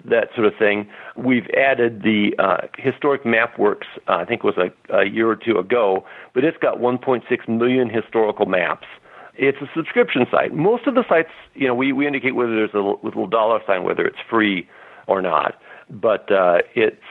that 0.05 0.29
sort 0.35 0.47
of 0.47 0.55
thing. 0.59 0.89
We've 1.17 1.47
added 1.57 2.03
the 2.03 2.35
uh, 2.39 2.67
Historic 2.79 3.25
MapWorks, 3.25 3.87
uh, 4.09 4.15
I 4.15 4.25
think 4.25 4.43
it 4.43 4.45
was 4.45 4.57
a, 4.57 4.97
a 4.97 5.05
year 5.07 5.29
or 5.29 5.37
two 5.37 5.59
ago, 5.59 6.05
but 6.35 6.45
it's 6.45 6.59
got 6.59 6.79
1.6 6.79 7.49
million 7.49 7.91
historical 7.91 8.47
maps. 8.47 8.87
It's 9.35 9.59
a 9.63 9.71
subscription 9.75 10.27
site. 10.31 10.53
Most 10.53 10.87
of 10.87 10.95
the 10.95 11.05
sites, 11.09 11.31
you 11.55 11.67
know, 11.67 11.75
we, 11.75 11.93
we 11.93 12.07
indicate 12.07 12.35
whether 12.35 12.55
there's 12.55 12.75
a 12.75 12.79
little 13.05 13.27
dollar 13.27 13.61
sign, 13.67 13.85
whether 13.85 14.05
it's 14.05 14.19
free 14.29 14.69
or 15.07 15.23
not. 15.23 15.55
But 15.91 16.31
uh, 16.31 16.59
it's, 16.75 17.03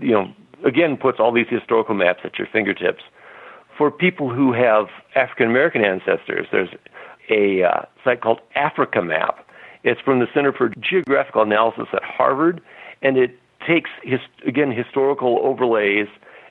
you 0.00 0.12
know, 0.12 0.32
again, 0.66 0.96
puts 0.96 1.18
all 1.18 1.32
these 1.32 1.48
historical 1.48 1.94
maps 1.94 2.20
at 2.24 2.38
your 2.38 2.48
fingertips. 2.52 3.02
For 3.76 3.90
people 3.90 4.32
who 4.32 4.52
have 4.52 4.86
African 5.16 5.46
American 5.48 5.82
ancestors, 5.82 6.46
there's 6.52 6.68
a 7.30 7.64
uh, 7.64 7.82
site 8.04 8.20
called 8.20 8.40
Africa 8.54 9.02
Map. 9.02 9.41
It's 9.84 10.00
from 10.00 10.20
the 10.20 10.26
Center 10.32 10.52
for 10.52 10.70
Geographical 10.80 11.42
Analysis 11.42 11.88
at 11.92 12.02
Harvard, 12.02 12.60
and 13.02 13.16
it 13.16 13.38
takes 13.66 13.90
his, 14.02 14.20
again 14.46 14.70
historical 14.70 15.38
overlays 15.42 16.08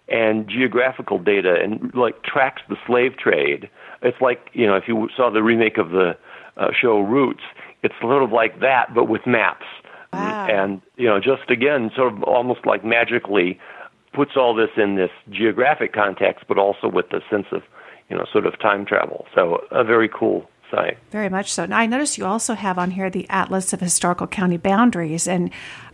and 0.08 0.48
geographical 0.48 1.18
data 1.18 1.56
and 1.62 1.94
like 1.96 2.24
tracks 2.24 2.62
the 2.68 2.76
slave 2.86 3.18
trade. 3.18 3.70
It's 4.02 4.20
like 4.22 4.50
you 4.54 4.68
know 4.68 4.76
if 4.76 4.88
you 4.88 5.10
saw 5.16 5.30
the 5.30 5.44
remake 5.44 5.78
of 5.78 5.92
the 5.92 6.18
uh, 6.58 6.72
show 6.80 7.00
Roots, 7.00 7.44
it's 7.84 7.96
sort 8.02 8.24
of 8.24 8.32
like 8.32 8.60
that 8.60 8.94
but 8.94 9.06
with 9.06 9.26
maps. 9.26 9.66
Wow. 10.14 10.48
And 10.48 10.82
you 10.98 11.08
know 11.08 11.20
just 11.20 11.50
again 11.50 11.92
sort 11.96 12.14
of 12.14 12.24
almost 12.24 12.66
like 12.66 12.84
magically 12.84 13.60
puts 14.14 14.32
all 14.36 14.54
this 14.54 14.72
in 14.76 14.96
this 14.96 15.12
geographic 15.30 15.94
context, 15.94 16.46
but 16.48 16.58
also 16.58 16.90
with 16.90 17.10
the 17.10 17.22
sense 17.30 17.48
of 17.52 17.64
you 18.10 18.18
know 18.18 18.26
sort 18.32 18.46
of 18.46 18.60
time 18.60 18.86
travel. 18.86 19.26
So 19.34 19.64
a 19.72 19.84
very 19.84 20.10
cool 20.10 20.50
Very 21.12 21.30
much 21.30 21.52
so. 21.52 21.66
Now, 21.66 21.78
I 21.78 21.86
notice 21.86 22.18
you 22.18 22.26
also 22.26 22.54
have 22.54 22.78
on 22.78 22.92
here 22.92 23.10
the 23.10 23.28
Atlas 23.30 23.74
of 23.74 23.82
Historical 23.82 24.28
County 24.28 24.58
Boundaries, 24.58 25.28
and 25.28 25.52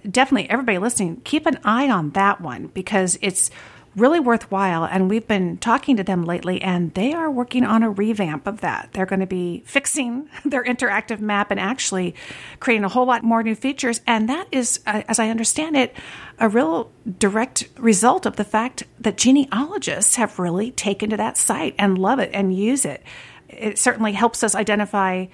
definitely 0.09 0.49
everybody 0.49 0.77
listening, 0.77 1.21
keep 1.23 1.45
an 1.45 1.59
eye 1.63 1.89
on 1.89 2.11
that 2.11 2.41
one 2.41 2.67
because 2.67 3.17
it's 3.21 3.49
really 3.97 4.19
worthwhile. 4.19 4.85
And 4.85 5.09
we've 5.09 5.27
been 5.27 5.57
talking 5.57 5.97
to 5.97 6.03
them 6.03 6.23
lately, 6.23 6.61
and 6.61 6.93
they 6.93 7.13
are 7.13 7.29
working 7.31 7.65
on 7.65 7.83
a 7.83 7.89
revamp 7.89 8.45
of 8.45 8.61
that. 8.61 8.89
They're 8.93 9.07
going 9.07 9.19
to 9.19 9.25
be 9.25 9.63
fixing 9.65 10.29
their 10.45 10.63
interactive 10.63 11.19
map 11.19 11.51
and 11.51 11.59
actually 11.59 12.15
creating 12.59 12.85
a 12.85 12.89
whole 12.89 13.07
lot 13.07 13.23
more 13.23 13.43
new 13.43 13.55
features. 13.55 14.01
And 14.05 14.29
that 14.29 14.47
is, 14.51 14.79
uh, 14.85 15.01
as 15.07 15.19
I 15.19 15.29
understand 15.29 15.75
it, 15.75 15.95
a 16.39 16.47
real 16.47 16.91
direct 17.17 17.67
result 17.77 18.27
of 18.27 18.35
the 18.35 18.43
fact 18.43 18.83
that 18.99 19.17
genealogists 19.17 20.15
have 20.17 20.37
really 20.37 20.71
taken 20.71 21.09
to 21.09 21.17
that 21.17 21.35
site 21.35 21.73
and 21.79 21.97
love 21.97 22.19
it 22.19 22.29
and 22.33 22.55
use 22.55 22.85
it 22.85 23.03
it 23.49 23.77
certainly 23.77 24.13
helps 24.13 24.43
us 24.43 24.55
identify 24.55 25.27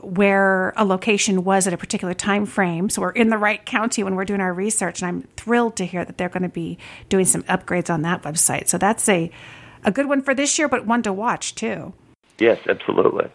where 0.00 0.72
a 0.76 0.84
location 0.84 1.44
was 1.44 1.66
at 1.66 1.72
a 1.72 1.76
particular 1.76 2.14
time 2.14 2.46
frame. 2.46 2.88
So 2.88 3.02
we're 3.02 3.10
in 3.10 3.30
the 3.30 3.38
right 3.38 3.64
county 3.64 4.02
when 4.02 4.14
we're 4.14 4.24
doing 4.24 4.40
our 4.40 4.52
research 4.52 5.02
and 5.02 5.08
i'm 5.08 5.22
thrilled 5.36 5.76
to 5.76 5.84
hear 5.84 6.04
that 6.04 6.18
they're 6.18 6.28
going 6.28 6.42
to 6.42 6.48
be 6.48 6.78
doing 7.08 7.24
some 7.24 7.42
upgrades 7.44 7.92
on 7.92 8.02
that 8.02 8.22
website. 8.22 8.68
So 8.68 8.78
that's 8.78 9.08
a, 9.08 9.30
a 9.84 9.90
good 9.90 10.08
one 10.08 10.22
for 10.22 10.34
this 10.34 10.58
year 10.58 10.68
but 10.68 10.86
one 10.86 11.02
to 11.02 11.12
watch 11.12 11.54
too. 11.54 11.92
Yes 12.38 12.58
absolutely. 12.68 13.28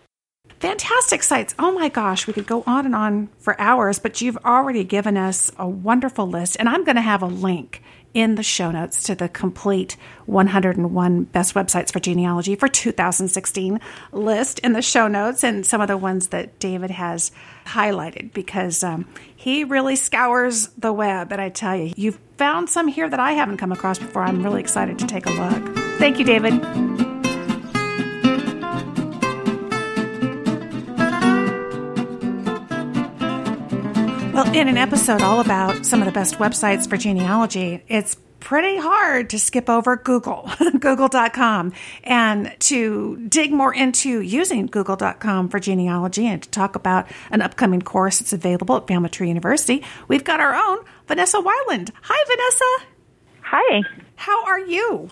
Fantastic 0.59 1.23
sites. 1.23 1.53
Oh 1.59 1.73
my 1.73 1.89
gosh 1.89 2.27
we 2.27 2.33
could 2.33 2.47
go 2.47 2.63
on 2.65 2.86
and 2.86 2.95
on 2.95 3.27
for 3.39 3.59
hours 3.59 3.99
but 3.99 4.21
you've 4.21 4.38
already 4.45 4.83
given 4.83 5.17
us 5.17 5.51
a 5.57 5.67
wonderful 5.67 6.27
list 6.27 6.55
and 6.59 6.69
i'm 6.69 6.86
going 6.86 6.95
to 6.95 7.01
have 7.01 7.21
a 7.21 7.27
link 7.27 7.82
in 8.13 8.36
the 8.36 8.43
show 8.43 8.71
notes 8.71 9.04
to 9.04 9.15
the 9.15 9.28
complete 9.28 9.97
101 10.26 11.23
best 11.26 11.54
websites 11.56 11.91
for 11.91 11.99
genealogy 11.99 12.56
for 12.56 12.67
2016 12.67 13.80
list 14.12 14.60
in 14.60 14.73
the 14.73 14.82
show 14.82 15.08
notes 15.08 15.43
and 15.43 15.65
some 15.65 15.82
of 15.82 15.88
the 15.88 15.97
ones 15.97 16.28
that 16.28 16.60
David 16.60 16.91
has 16.91 17.32
highlighted 17.65 18.34
because 18.34 18.84
um, 18.84 19.08
he 19.36 19.63
really 19.63 19.95
scours 19.95 20.67
the 20.78 20.93
web. 20.93 21.32
And 21.32 21.41
I 21.41 21.49
tell 21.49 21.76
you, 21.76 21.93
you've 21.95 22.19
found 22.38 22.69
some 22.69 22.88
here 22.88 23.10
that 23.10 23.19
I 23.19 23.34
haven't 23.34 23.58
come 23.58 23.71
across 23.71 23.99
before. 23.99 24.23
I'm 24.23 24.43
really 24.43 24.62
excited 24.62 24.99
to 24.99 25.08
take 25.08 25.26
a 25.26 25.32
look. 25.32 25.76
Thank 25.97 26.19
you, 26.19 26.26
David. 26.26 27.12
In 34.53 34.67
an 34.67 34.77
episode 34.77 35.23
all 35.23 35.39
about 35.39 35.83
some 35.83 35.99
of 35.99 36.05
the 36.05 36.11
best 36.11 36.35
websites 36.35 36.87
for 36.87 36.95
genealogy, 36.95 37.83
it's 37.87 38.15
pretty 38.39 38.77
hard 38.77 39.31
to 39.31 39.39
skip 39.39 39.67
over 39.67 39.97
Google, 39.97 40.47
google.com, 40.79 41.73
and 42.03 42.55
to 42.59 43.17
dig 43.29 43.51
more 43.51 43.73
into 43.73 44.21
using 44.21 44.67
google.com 44.67 45.49
for 45.49 45.59
genealogy 45.59 46.27
and 46.27 46.43
to 46.43 46.49
talk 46.51 46.75
about 46.75 47.07
an 47.31 47.41
upcoming 47.41 47.81
course 47.81 48.19
that's 48.19 48.31
available 48.31 48.77
at 48.77 48.87
Family 48.87 49.09
Tree 49.09 49.27
University, 49.27 49.83
we've 50.07 50.23
got 50.23 50.39
our 50.39 50.53
own 50.53 50.85
Vanessa 51.07 51.41
Wieland. 51.41 51.91
Hi, 52.03 52.23
Vanessa. 52.27 52.93
Hi. 53.41 53.81
How 54.15 54.45
are 54.45 54.59
you? 54.59 55.09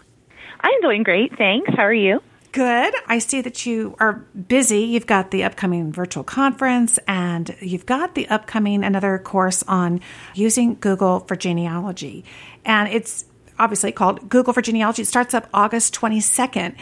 I'm 0.59 0.81
doing 0.81 1.01
great, 1.01 1.35
thanks. 1.35 1.71
How 1.75 1.83
are 1.83 1.93
you? 1.93 2.21
Good. 2.51 2.93
I 3.07 3.19
see 3.19 3.39
that 3.41 3.65
you 3.65 3.95
are 3.99 4.25
busy. 4.47 4.79
You've 4.79 5.07
got 5.07 5.31
the 5.31 5.45
upcoming 5.45 5.93
virtual 5.93 6.23
conference 6.23 6.99
and 7.07 7.55
you've 7.61 7.85
got 7.85 8.13
the 8.13 8.27
upcoming 8.27 8.83
another 8.83 9.17
course 9.19 9.63
on 9.63 10.01
using 10.35 10.75
Google 10.75 11.21
for 11.21 11.37
genealogy. 11.37 12.25
And 12.65 12.89
it's 12.89 13.25
obviously 13.57 13.93
called 13.93 14.27
Google 14.27 14.53
for 14.53 14.61
Genealogy. 14.61 15.03
It 15.03 15.07
starts 15.07 15.33
up 15.33 15.47
August 15.53 15.95
22nd. 15.95 16.75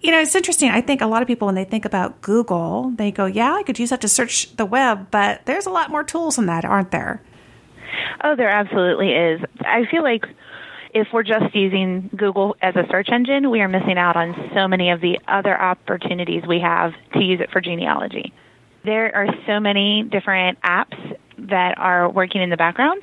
You 0.00 0.10
know, 0.10 0.20
it's 0.20 0.34
interesting. 0.34 0.70
I 0.70 0.82
think 0.82 1.00
a 1.00 1.06
lot 1.06 1.22
of 1.22 1.28
people, 1.28 1.46
when 1.46 1.54
they 1.54 1.64
think 1.64 1.84
about 1.84 2.20
Google, 2.20 2.92
they 2.96 3.10
go, 3.10 3.24
yeah, 3.24 3.54
I 3.54 3.62
could 3.62 3.78
use 3.78 3.90
that 3.90 4.02
to 4.02 4.08
search 4.08 4.54
the 4.56 4.66
web, 4.66 5.10
but 5.10 5.44
there's 5.46 5.66
a 5.66 5.70
lot 5.70 5.90
more 5.90 6.04
tools 6.04 6.36
than 6.36 6.46
that, 6.46 6.64
aren't 6.64 6.90
there? 6.90 7.22
Oh, 8.22 8.36
there 8.36 8.50
absolutely 8.50 9.12
is. 9.12 9.40
I 9.60 9.86
feel 9.90 10.02
like 10.02 10.24
if 10.94 11.08
we're 11.12 11.22
just 11.22 11.54
using 11.54 12.10
Google 12.16 12.56
as 12.62 12.74
a 12.76 12.84
search 12.90 13.08
engine, 13.10 13.50
we 13.50 13.60
are 13.60 13.68
missing 13.68 13.98
out 13.98 14.16
on 14.16 14.50
so 14.54 14.68
many 14.68 14.90
of 14.90 15.00
the 15.00 15.18
other 15.28 15.58
opportunities 15.58 16.42
we 16.46 16.60
have 16.60 16.92
to 17.14 17.20
use 17.20 17.40
it 17.40 17.50
for 17.50 17.60
genealogy. 17.60 18.32
There 18.84 19.14
are 19.14 19.26
so 19.46 19.60
many 19.60 20.02
different 20.02 20.60
apps 20.62 21.16
that 21.38 21.78
are 21.78 22.08
working 22.08 22.42
in 22.42 22.50
the 22.50 22.56
background. 22.56 23.02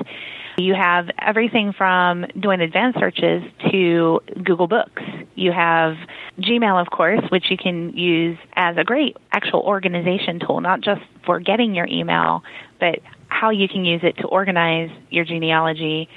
You 0.58 0.74
have 0.74 1.10
everything 1.20 1.74
from 1.74 2.26
doing 2.40 2.62
advanced 2.62 3.00
searches 3.00 3.44
to 3.72 4.22
Google 4.42 4.68
Books. 4.68 5.02
You 5.36 5.52
have 5.52 5.96
Gmail, 6.40 6.82
of 6.82 6.90
course, 6.90 7.22
which 7.30 7.52
you 7.52 7.58
can 7.58 7.96
use 7.96 8.38
as 8.54 8.78
a 8.78 8.84
great 8.84 9.18
actual 9.32 9.62
organization 9.62 10.40
tool, 10.40 10.62
not 10.62 10.82
just 10.82 11.02
for 11.26 11.40
getting 11.42 11.76
your 11.76 11.88
email, 11.88 12.44
but 12.80 13.00
how 13.28 13.50
you 13.50 13.68
can 13.68 13.84
use 13.84 14.02
it 14.04 14.18
to 14.18 14.28
organize 14.28 14.90
your 15.10 15.26
genealogy 15.26 16.08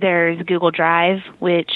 there's 0.00 0.42
Google 0.42 0.70
Drive, 0.70 1.20
which 1.38 1.70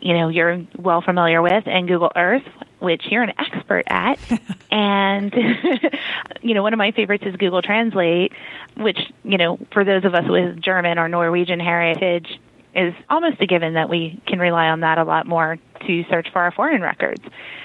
you 0.00 0.14
know 0.14 0.28
you're 0.28 0.64
well 0.76 1.00
familiar 1.00 1.42
with, 1.42 1.64
and 1.66 1.88
Google 1.88 2.12
Earth, 2.14 2.46
which 2.78 3.02
you're 3.10 3.22
an 3.22 3.32
expert 3.38 3.84
at. 3.86 4.18
and 4.70 5.34
you 6.42 6.54
know, 6.54 6.62
one 6.62 6.72
of 6.72 6.78
my 6.78 6.92
favorites 6.92 7.24
is 7.26 7.36
Google 7.36 7.62
Translate, 7.62 8.32
which 8.76 8.98
you 9.24 9.38
know, 9.38 9.58
for 9.72 9.84
those 9.84 10.04
of 10.04 10.14
us 10.14 10.24
with 10.28 10.60
German 10.60 10.98
or 10.98 11.08
Norwegian 11.08 11.60
heritage, 11.60 12.28
is 12.74 12.94
almost 13.10 13.40
a 13.40 13.46
given 13.46 13.74
that 13.74 13.88
we 13.88 14.20
can 14.26 14.38
rely 14.38 14.68
on 14.68 14.80
that 14.80 14.98
a 14.98 15.04
lot 15.04 15.26
more 15.26 15.58
to 15.86 16.04
search 16.10 16.28
for 16.32 16.40
our 16.40 16.52
foreign 16.52 16.82
records. 16.82 17.22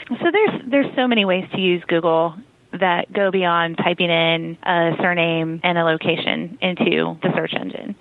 So 0.10 0.32
there's 0.32 0.62
there's 0.68 0.96
so 0.96 1.08
many 1.08 1.26
ways 1.26 1.46
to 1.54 1.60
use 1.60 1.84
Google 1.88 2.36
that 2.74 3.12
go 3.14 3.30
beyond 3.32 3.78
typing 3.78 4.10
in 4.10 4.58
a 4.64 4.96
surname 5.00 5.62
and 5.64 5.78
a 5.78 5.84
location 5.84 6.58
into 6.62 7.18
the 7.22 7.32
search 7.36 7.54
engine. 7.54 7.96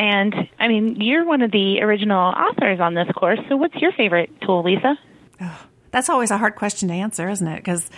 And 0.00 0.34
I 0.58 0.68
mean, 0.68 0.98
you're 0.98 1.26
one 1.26 1.42
of 1.42 1.50
the 1.50 1.82
original 1.82 2.18
authors 2.18 2.80
on 2.80 2.94
this 2.94 3.06
course. 3.14 3.38
So, 3.50 3.56
what's 3.56 3.76
your 3.76 3.92
favorite 3.92 4.30
tool, 4.40 4.62
Lisa? 4.62 4.98
Oh, 5.42 5.66
that's 5.90 6.08
always 6.08 6.30
a 6.30 6.38
hard 6.38 6.56
question 6.56 6.88
to 6.88 6.94
answer, 6.94 7.28
isn't 7.28 7.46
it? 7.46 7.56
Because 7.56 7.90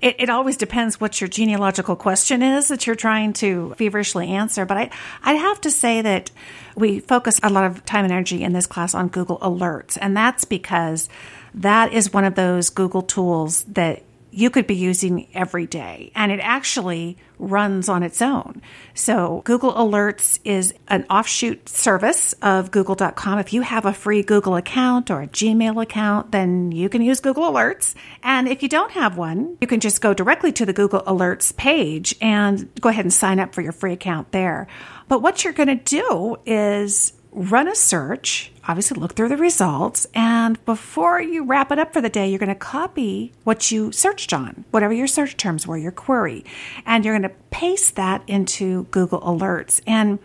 it, 0.00 0.16
it, 0.18 0.30
always 0.30 0.56
depends 0.56 1.02
what 1.02 1.20
your 1.20 1.28
genealogical 1.28 1.96
question 1.96 2.42
is 2.42 2.68
that 2.68 2.86
you're 2.86 2.96
trying 2.96 3.34
to 3.34 3.74
feverishly 3.76 4.28
answer. 4.28 4.64
But 4.64 4.78
I, 4.78 4.90
I'd 5.22 5.36
have 5.36 5.60
to 5.60 5.70
say 5.70 6.00
that 6.00 6.30
we 6.76 7.00
focus 7.00 7.38
a 7.42 7.50
lot 7.50 7.64
of 7.64 7.84
time 7.84 8.04
and 8.04 8.12
energy 8.12 8.42
in 8.42 8.54
this 8.54 8.66
class 8.66 8.94
on 8.94 9.08
Google 9.08 9.38
Alerts. 9.40 9.98
And 10.00 10.16
that's 10.16 10.46
because 10.46 11.10
that 11.52 11.92
is 11.92 12.10
one 12.10 12.24
of 12.24 12.36
those 12.36 12.70
Google 12.70 13.02
tools 13.02 13.64
that 13.64 14.02
you 14.30 14.50
could 14.50 14.66
be 14.66 14.74
using 14.74 15.28
every 15.34 15.66
day. 15.66 16.12
And 16.14 16.30
it 16.30 16.40
actually 16.40 17.16
runs 17.38 17.88
on 17.88 18.02
its 18.02 18.20
own. 18.20 18.60
So 18.94 19.42
Google 19.44 19.72
Alerts 19.72 20.38
is 20.44 20.74
an 20.88 21.04
offshoot 21.08 21.68
service 21.68 22.32
of 22.34 22.70
google.com. 22.70 23.38
If 23.38 23.52
you 23.52 23.62
have 23.62 23.86
a 23.86 23.92
free 23.92 24.22
Google 24.22 24.56
account 24.56 25.10
or 25.10 25.22
a 25.22 25.26
Gmail 25.26 25.82
account, 25.82 26.32
then 26.32 26.70
you 26.70 26.88
can 26.88 27.02
use 27.02 27.20
Google 27.20 27.44
Alerts. 27.44 27.94
And 28.22 28.46
if 28.46 28.62
you 28.62 28.68
don't 28.68 28.92
have 28.92 29.16
one, 29.16 29.56
you 29.60 29.66
can 29.66 29.80
just 29.80 30.00
go 30.00 30.14
directly 30.14 30.52
to 30.52 30.66
the 30.66 30.72
Google 30.72 31.02
Alerts 31.02 31.56
page 31.56 32.14
and 32.20 32.68
go 32.80 32.88
ahead 32.88 33.04
and 33.04 33.12
sign 33.12 33.40
up 33.40 33.54
for 33.54 33.62
your 33.62 33.72
free 33.72 33.92
account 33.92 34.32
there. 34.32 34.66
But 35.08 35.22
what 35.22 35.42
you're 35.42 35.52
going 35.52 35.76
to 35.76 35.76
do 35.76 36.36
is 36.46 37.14
run 37.32 37.68
a 37.68 37.74
search, 37.74 38.52
obviously 38.66 38.98
look 39.00 39.14
through 39.14 39.28
the 39.28 39.36
results, 39.36 40.06
and 40.14 40.62
before 40.64 41.20
you 41.20 41.44
wrap 41.44 41.70
it 41.70 41.78
up 41.78 41.92
for 41.92 42.00
the 42.00 42.08
day, 42.08 42.28
you're 42.28 42.38
going 42.38 42.48
to 42.48 42.54
copy 42.54 43.32
what 43.44 43.70
you 43.70 43.92
searched 43.92 44.32
on, 44.32 44.64
whatever 44.70 44.92
your 44.92 45.06
search 45.06 45.36
terms 45.36 45.66
were, 45.66 45.76
your 45.76 45.92
query, 45.92 46.44
and 46.84 47.04
you're 47.04 47.16
going 47.16 47.30
to 47.30 47.36
paste 47.50 47.96
that 47.96 48.22
into 48.26 48.84
Google 48.90 49.20
Alerts. 49.20 49.80
And 49.86 50.18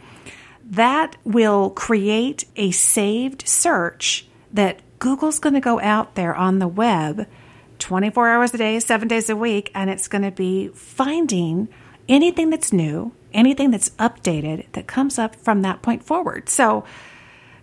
that 0.64 1.16
will 1.24 1.70
create 1.70 2.46
a 2.56 2.72
saved 2.72 3.48
search 3.48 4.28
that 4.52 4.82
Google's 5.00 5.40
going 5.40 5.54
to 5.54 5.60
go 5.60 5.80
out 5.80 6.16
there 6.16 6.34
on 6.34 6.60
the 6.60 6.68
web 6.68 7.28
24 7.80 8.30
hours 8.30 8.54
a 8.54 8.58
day, 8.58 8.80
seven 8.80 9.08
days 9.08 9.30
a 9.30 9.36
week, 9.36 9.70
and 9.76 9.90
it's 9.90 10.08
going 10.08 10.24
to 10.24 10.32
be 10.32 10.70
finding 10.70 11.68
anything 12.08 12.50
that's 12.50 12.72
new, 12.72 13.12
anything 13.36 13.72
that's 13.72 13.90
updated 13.92 14.66
that 14.72 14.88
comes 14.88 15.20
up 15.20 15.36
from 15.36 15.62
that 15.62 15.82
point 15.82 16.04
forward. 16.04 16.50
So, 16.50 16.86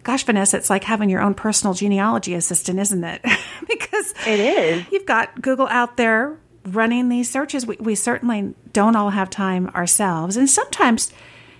gosh, 0.02 0.24
Vanessa, 0.24 0.56
it's 0.56 0.70
like 0.70 0.84
having 0.84 1.10
your 1.10 1.20
own 1.20 1.34
personal 1.34 1.74
genealogy 1.74 2.34
assistant, 2.34 2.78
isn't 2.78 3.02
it? 3.02 3.22
because 3.68 4.14
it 4.26 4.40
is. 4.40 4.84
You've 4.92 5.06
got 5.06 5.40
Google 5.40 5.66
out 5.68 5.96
there 5.96 6.36
running 6.64 7.08
these 7.08 7.30
searches. 7.30 7.66
We, 7.66 7.76
we 7.80 7.94
certainly 7.94 8.54
don't 8.72 8.96
all 8.96 9.10
have 9.10 9.30
time 9.30 9.68
ourselves. 9.68 10.36
And 10.36 10.48
sometimes, 10.48 11.12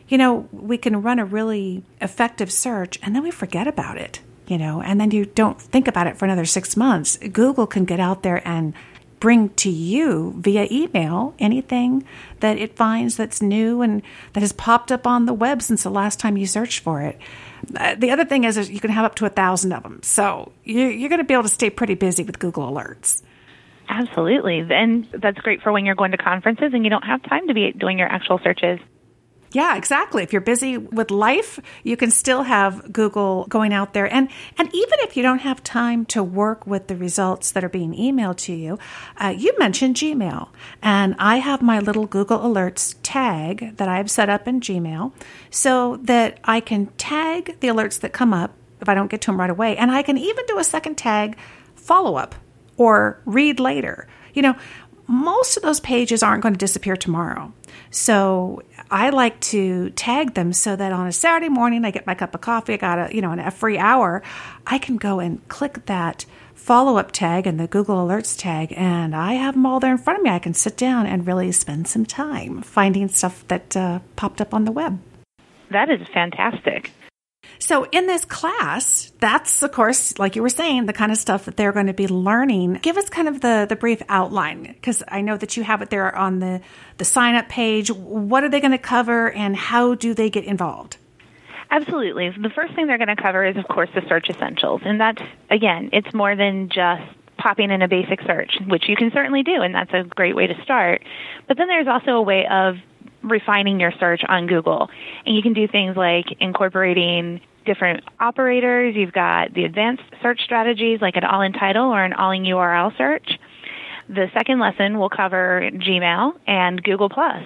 you 0.09 0.19
know, 0.19 0.49
we 0.53 0.79
can 0.79 1.03
run 1.03 1.19
a 1.19 1.25
really 1.25 1.83
effective 2.01 2.53
search 2.53 2.99
and 3.03 3.15
then 3.15 3.23
we 3.23 3.31
forget 3.31 3.67
about 3.67 3.99
it, 3.99 4.21
you 4.47 4.59
know, 4.59 4.83
and 4.83 5.01
then 5.01 5.11
you 5.11 5.25
don't 5.25 5.61
think 5.61 5.89
about 5.89 6.07
it 6.07 6.17
for 6.17 6.25
another 6.25 6.45
six 6.45 6.77
months. 6.77 7.17
Google 7.17 7.67
can 7.67 7.85
get 7.85 8.01
out 8.01 8.23
there 8.23 8.47
and 8.47 8.75
bring 9.23 9.51
to 9.51 9.71
you 9.71 10.35
via 10.39 10.67
email 10.69 11.33
anything 11.39 12.05
that 12.41 12.59
it 12.59 12.75
finds 12.75 13.17
that's 13.17 13.41
new 13.41 13.81
and 13.81 14.03
that 14.33 14.41
has 14.41 14.51
popped 14.51 14.91
up 14.91 15.07
on 15.07 15.27
the 15.27 15.33
web 15.33 15.63
since 15.63 15.85
the 15.85 15.91
last 15.91 16.19
time 16.19 16.37
you 16.37 16.45
searched 16.45 16.81
for 16.81 17.01
it. 17.01 17.17
Uh, 17.77 17.95
the 17.95 18.11
other 18.11 18.25
thing 18.25 18.43
is, 18.43 18.57
is 18.57 18.69
you 18.69 18.81
can 18.81 18.91
have 18.91 19.05
up 19.05 19.15
to 19.15 19.25
a 19.25 19.29
thousand 19.29 19.71
of 19.71 19.85
them, 19.85 20.01
so 20.03 20.51
you, 20.65 20.89
you're 20.89 21.09
going 21.09 21.21
to 21.21 21.25
be 21.25 21.35
able 21.35 21.45
to 21.45 21.49
stay 21.49 21.71
pretty 21.71 21.95
busy 21.95 22.25
with 22.25 22.41
Google 22.41 22.69
Alerts. 22.69 23.23
Absolutely, 23.89 24.67
and 24.69 25.07
that's 25.13 25.39
great 25.39 25.63
for 25.63 25.71
when 25.71 25.87
you're 25.87 25.95
going 25.95 26.11
to 26.11 26.17
conferences 26.17 26.73
and 26.75 26.83
you 26.83 26.91
don't 26.91 27.05
have 27.05 27.23
time 27.23 27.47
to 27.47 27.55
be 27.55 27.71
doing 27.71 28.01
your 28.01 28.09
actual 28.09 28.41
searches. 28.43 28.81
Yeah, 29.53 29.77
exactly. 29.77 30.23
If 30.23 30.33
you're 30.33 30.41
busy 30.41 30.79
with 30.79 31.11
life, 31.11 31.61
you 31.83 31.97
can 31.97 32.11
still 32.11 32.45
have 32.45 32.91
Google 32.91 33.47
going 33.49 33.73
out 33.75 33.93
there. 33.93 34.13
And, 34.13 34.31
and 34.59 34.69
even 34.75 34.99
if 35.01 35.17
you 35.17 35.23
don't 35.23 35.41
have 35.41 35.63
time 35.63 36.07
to 36.07 36.23
work 36.23 36.67
with 36.67 36.87
the 36.87 36.97
results 36.97 37.53
that 37.53 37.63
are 37.63 37.69
being 37.69 37.93
emailed 37.95 38.39
to 38.39 38.55
you, 38.55 38.79
uh, 39.19 39.35
you 39.37 39.55
mentioned 39.59 39.97
Gmail. 39.97 40.49
And 40.83 41.15
I 41.19 41.37
have 41.37 41.61
my 41.61 41.81
little 41.81 42.07
Google 42.07 42.39
Alerts 42.39 42.97
tag 43.03 43.77
that 43.77 43.89
I've 43.89 44.11
set 44.11 44.31
up 44.31 44.49
in 44.49 44.61
Gmail 44.61 45.13
so 45.51 45.99
that 46.03 46.41
I 46.45 46.61
can 46.61 46.87
tag 46.97 47.61
the 47.61 47.69
alerts 47.69 48.01
that 48.01 48.15
come 48.15 48.33
up 48.33 48.55
if 48.81 48.89
I 48.89 48.95
don't 48.95 49.11
get 49.11 49.21
to 49.23 49.27
them 49.27 49.39
right 49.39 49.51
away. 49.51 49.77
And 49.77 49.91
I 49.91 50.03
can 50.03 50.17
even 50.17 50.47
do 50.47 50.59
a 50.59 50.65
second 50.65 50.97
tag 50.97 51.37
follow 51.77 52.17
up 52.17 52.35
or 52.79 53.21
read 53.27 53.61
later. 53.61 54.09
You 54.35 54.41
know, 54.41 54.57
most 55.07 55.57
of 55.57 55.63
those 55.63 55.81
pages 55.81 56.23
aren't 56.23 56.43
going 56.43 56.55
to 56.55 56.59
disappear 56.59 56.97
tomorrow. 56.97 57.53
So 57.91 58.63
I 58.91 59.11
like 59.11 59.41
to 59.41 59.91
tag 59.91 60.35
them 60.35 60.53
so 60.53 60.77
that 60.77 60.93
on 60.93 61.07
a 61.07 61.13
Saturday 61.13 61.49
morning, 61.49 61.85
I 61.85 61.91
get 61.91 62.07
my 62.07 62.15
cup 62.15 62.35
of 62.35 62.41
coffee, 62.41 62.75
I 62.75 62.77
got 62.77 63.11
a, 63.11 63.15
you 63.15 63.21
know, 63.21 63.33
a 63.33 63.51
free 63.51 63.79
hour, 63.79 64.23
I 64.67 64.79
can 64.79 64.97
go 64.97 65.21
and 65.21 65.47
click 65.49 65.87
that 65.87 66.25
follow 66.55 66.97
up 66.97 67.11
tag 67.11 67.47
and 67.47 67.59
the 67.59 67.67
Google 67.67 67.97
Alerts 67.97 68.39
tag, 68.39 68.73
and 68.77 69.17
I 69.17 69.35
have 69.35 69.55
them 69.55 69.67
all 69.67 69.81
there 69.81 69.91
in 69.91 69.99
front 69.99 70.21
of 70.21 70.25
me. 70.25 70.31
I 70.31 70.39
can 70.39 70.55
sit 70.55 70.77
down 70.77 71.07
and 71.07 71.27
really 71.27 71.51
spend 71.51 71.89
some 71.89 72.07
time 72.07 72.63
finding 72.63 73.09
stuff 73.09 73.47
that 73.49 73.77
uh, 73.77 73.99
popped 74.15 74.41
up 74.41 74.55
on 74.55 74.65
the 74.65 74.73
web. 74.73 75.01
That 75.71 75.91
is 75.91 76.07
fantastic. 76.15 76.93
So, 77.63 77.87
in 77.93 78.09
this 78.09 78.25
class, 78.25 79.13
that's, 79.21 79.63
of 79.63 79.71
course, 79.71 80.19
like 80.19 80.35
you 80.35 80.43
were 80.43 80.49
saying, 80.49 80.87
the 80.87 80.93
kind 80.93 81.13
of 81.13 81.19
stuff 81.19 81.45
that 81.45 81.57
they're 81.57 81.71
going 81.71 81.87
to 81.87 81.93
be 81.93 82.09
learning. 82.09 82.81
Give 82.83 82.97
us 82.97 83.09
kind 83.09 83.29
of 83.29 83.41
the, 83.41 83.67
the 83.69 83.77
brief 83.77 84.03
outline, 84.09 84.65
because 84.65 85.05
I 85.07 85.21
know 85.21 85.37
that 85.37 85.57
you 85.57 85.63
have 85.63 85.81
it 85.81 85.89
there 85.89 86.13
on 86.15 86.41
the, 86.41 86.61
the 86.99 87.05
sign 87.05 87.37
up 87.37 87.49
page. 87.49 87.89
What 87.93 88.43
are 88.43 88.49
they 88.49 88.59
going 88.59 88.73
to 88.73 88.79
cover, 88.79 89.31
and 89.31 89.55
how 89.55 89.95
do 89.95 90.13
they 90.13 90.29
get 90.29 90.45
involved? 90.45 90.97
Absolutely. 91.71 92.31
The 92.31 92.51
first 92.51 92.75
thing 92.75 92.89
they're 92.89 92.99
going 92.99 93.15
to 93.15 93.23
cover 93.23 93.45
is, 93.47 93.57
of 93.57 93.69
course, 93.69 93.91
the 93.95 94.03
search 94.09 94.29
essentials. 94.29 94.81
And 94.85 95.01
that's, 95.01 95.23
again, 95.49 95.91
it's 95.93 96.13
more 96.13 96.35
than 96.35 96.69
just 96.69 97.05
popping 97.39 97.71
in 97.71 97.81
a 97.81 97.87
basic 97.87 98.23
search, 98.23 98.59
which 98.67 98.89
you 98.89 98.97
can 98.97 99.13
certainly 99.13 99.45
do, 99.45 99.63
and 99.63 99.73
that's 99.73 99.93
a 99.95 100.03
great 100.03 100.35
way 100.35 100.49
to 100.49 100.63
start. 100.65 101.05
But 101.47 101.59
then 101.59 101.69
there's 101.69 101.87
also 101.87 102.11
a 102.11 102.23
way 102.23 102.45
of 102.51 102.79
refining 103.23 103.79
your 103.79 103.93
search 104.01 104.23
on 104.29 104.49
Google. 104.49 104.91
And 105.25 105.37
you 105.37 105.43
can 105.43 105.53
do 105.53 105.69
things 105.69 105.97
like 105.97 106.27
incorporating 106.41 107.41
different 107.65 108.05
operators. 108.21 108.95
You've 108.97 109.13
got 109.13 109.55
the 109.55 109.65
advanced 109.65 110.03
search 110.23 110.41
strategies 110.43 111.01
like 111.01 111.17
an 111.17 111.23
allintitle 111.23 111.91
or 111.91 112.05
an 112.05 112.13
allinurl 112.13 112.97
search. 112.97 113.39
The 114.09 114.29
second 114.35 114.59
lesson 114.59 114.99
will 114.99 115.09
cover 115.09 115.71
Gmail 115.73 116.33
and 116.47 116.83
Google 116.83 117.09
Plus. 117.09 117.45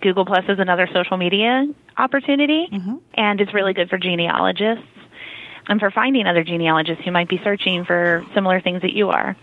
Google 0.00 0.24
Plus 0.24 0.44
is 0.48 0.58
another 0.58 0.88
social 0.92 1.16
media 1.16 1.66
opportunity, 1.98 2.68
mm-hmm. 2.72 2.96
and 3.14 3.40
it's 3.40 3.52
really 3.52 3.72
good 3.72 3.88
for 3.88 3.98
genealogists 3.98 4.84
and 5.68 5.80
for 5.80 5.90
finding 5.90 6.26
other 6.26 6.44
genealogists 6.44 7.04
who 7.04 7.10
might 7.10 7.28
be 7.28 7.40
searching 7.42 7.84
for 7.84 8.24
similar 8.34 8.60
things 8.60 8.82
that 8.82 8.92
you 8.92 9.10
are. 9.10 9.36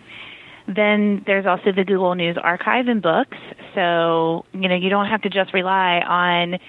Then 0.67 1.23
there's 1.25 1.45
also 1.45 1.71
the 1.73 1.83
Google 1.83 2.15
News 2.15 2.37
Archive 2.41 2.87
and 2.87 3.01
books. 3.01 3.37
So, 3.75 4.45
you 4.53 4.69
know, 4.69 4.75
you 4.75 4.89
don't 4.89 5.07
have 5.07 5.21
to 5.23 5.29
just 5.29 5.53
rely 5.53 5.99
on 5.99 6.59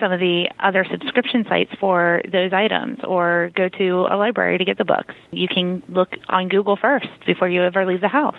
some 0.00 0.12
of 0.12 0.20
the 0.20 0.48
other 0.60 0.84
subscription 0.90 1.44
sites 1.48 1.70
for 1.80 2.22
those 2.30 2.52
items 2.52 2.98
or 3.04 3.50
go 3.54 3.68
to 3.68 4.06
a 4.10 4.16
library 4.16 4.58
to 4.58 4.64
get 4.64 4.78
the 4.78 4.84
books. 4.84 5.14
You 5.30 5.48
can 5.48 5.82
look 5.88 6.14
on 6.28 6.48
Google 6.48 6.76
first 6.76 7.08
before 7.26 7.48
you 7.48 7.62
ever 7.62 7.86
leave 7.86 8.00
the 8.00 8.08
house. 8.08 8.36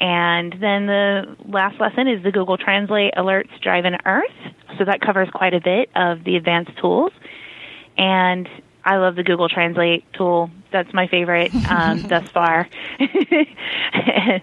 And 0.00 0.52
then 0.60 0.86
the 0.86 1.36
last 1.46 1.80
lesson 1.80 2.08
is 2.08 2.22
the 2.22 2.32
Google 2.32 2.56
Translate 2.56 3.14
Alerts 3.14 3.60
Drive 3.60 3.84
in 3.84 3.96
Earth. 4.04 4.24
So 4.78 4.84
that 4.84 5.00
covers 5.00 5.28
quite 5.32 5.54
a 5.54 5.60
bit 5.60 5.90
of 5.94 6.24
the 6.24 6.36
advanced 6.36 6.76
tools. 6.78 7.12
And 7.96 8.48
I 8.84 8.96
love 8.96 9.16
the 9.16 9.22
Google 9.22 9.48
Translate 9.48 10.04
tool. 10.12 10.50
That's 10.72 10.92
my 10.92 11.06
favorite 11.06 11.54
um, 11.70 12.02
thus 12.08 12.28
far. 12.30 12.68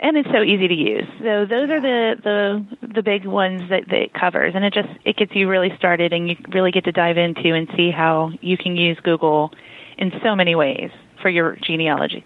and 0.00 0.16
it's 0.16 0.30
so 0.30 0.42
easy 0.42 0.66
to 0.66 0.74
use. 0.74 1.06
So 1.18 1.44
those 1.44 1.70
are 1.70 1.80
the 1.80 2.16
the 2.22 2.88
the 2.94 3.02
big 3.02 3.26
ones 3.26 3.68
that, 3.68 3.86
that 3.88 4.02
it 4.02 4.14
covers, 4.14 4.54
and 4.54 4.64
it 4.64 4.72
just 4.72 4.88
it 5.04 5.16
gets 5.16 5.34
you 5.34 5.48
really 5.48 5.74
started, 5.76 6.12
and 6.12 6.28
you 6.28 6.36
really 6.48 6.72
get 6.72 6.84
to 6.84 6.92
dive 6.92 7.18
into 7.18 7.54
and 7.54 7.68
see 7.76 7.90
how 7.90 8.32
you 8.40 8.56
can 8.56 8.76
use 8.76 8.98
Google 9.02 9.52
in 9.98 10.12
so 10.22 10.34
many 10.34 10.54
ways 10.54 10.90
for 11.20 11.28
your 11.28 11.56
genealogy. 11.62 12.24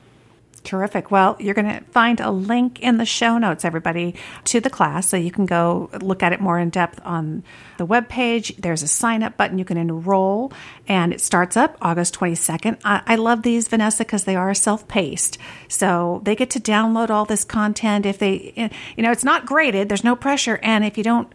Terrific. 0.65 1.11
Well, 1.11 1.37
you're 1.39 1.53
going 1.53 1.69
to 1.69 1.85
find 1.91 2.21
a 2.21 2.31
link 2.31 2.81
in 2.81 2.97
the 2.97 3.05
show 3.05 3.37
notes, 3.37 3.67
everybody, 3.67 4.15
to 4.45 4.61
the 4.61 4.71
class. 4.71 5.07
So 5.07 5.19
you 5.19 5.31
can 5.31 5.45
go 5.45 5.91
look 6.01 6.23
at 6.23 6.33
it 6.33 6.41
more 6.41 6.59
in 6.59 6.71
depth 6.71 7.01
on 7.05 7.45
the 7.77 7.85
web 7.85 8.09
page. 8.09 8.57
There's 8.57 8.83
a 8.83 8.89
sign 8.89 9.23
up 9.23 9.37
button. 9.37 9.59
You 9.59 9.67
can 9.67 9.77
enroll, 9.77 10.55
and 10.89 11.13
it 11.13 11.21
starts 11.21 11.59
up 11.59 11.77
August 11.83 12.19
22nd. 12.19 12.81
I, 12.83 13.03
I 13.07 13.17
love 13.17 13.43
these, 13.43 13.69
Vanessa, 13.69 14.05
because 14.05 14.25
they 14.25 14.37
are 14.37 14.55
self 14.55 14.89
paced. 14.89 15.37
So 15.69 16.23
they 16.25 16.35
get 16.35 16.49
to 16.51 16.61
download 16.61 17.11
all 17.11 17.27
this 17.27 17.45
content. 17.45 18.07
If 18.07 18.19
they, 18.19 18.71
you 18.97 19.03
know, 19.03 19.13
it's 19.13 19.25
not 19.25 19.45
graded, 19.45 19.91
there's 19.91 20.03
no 20.03 20.17
pressure. 20.17 20.59
And 20.63 20.83
if 20.83 20.97
you 20.97 21.05
don't 21.05 21.31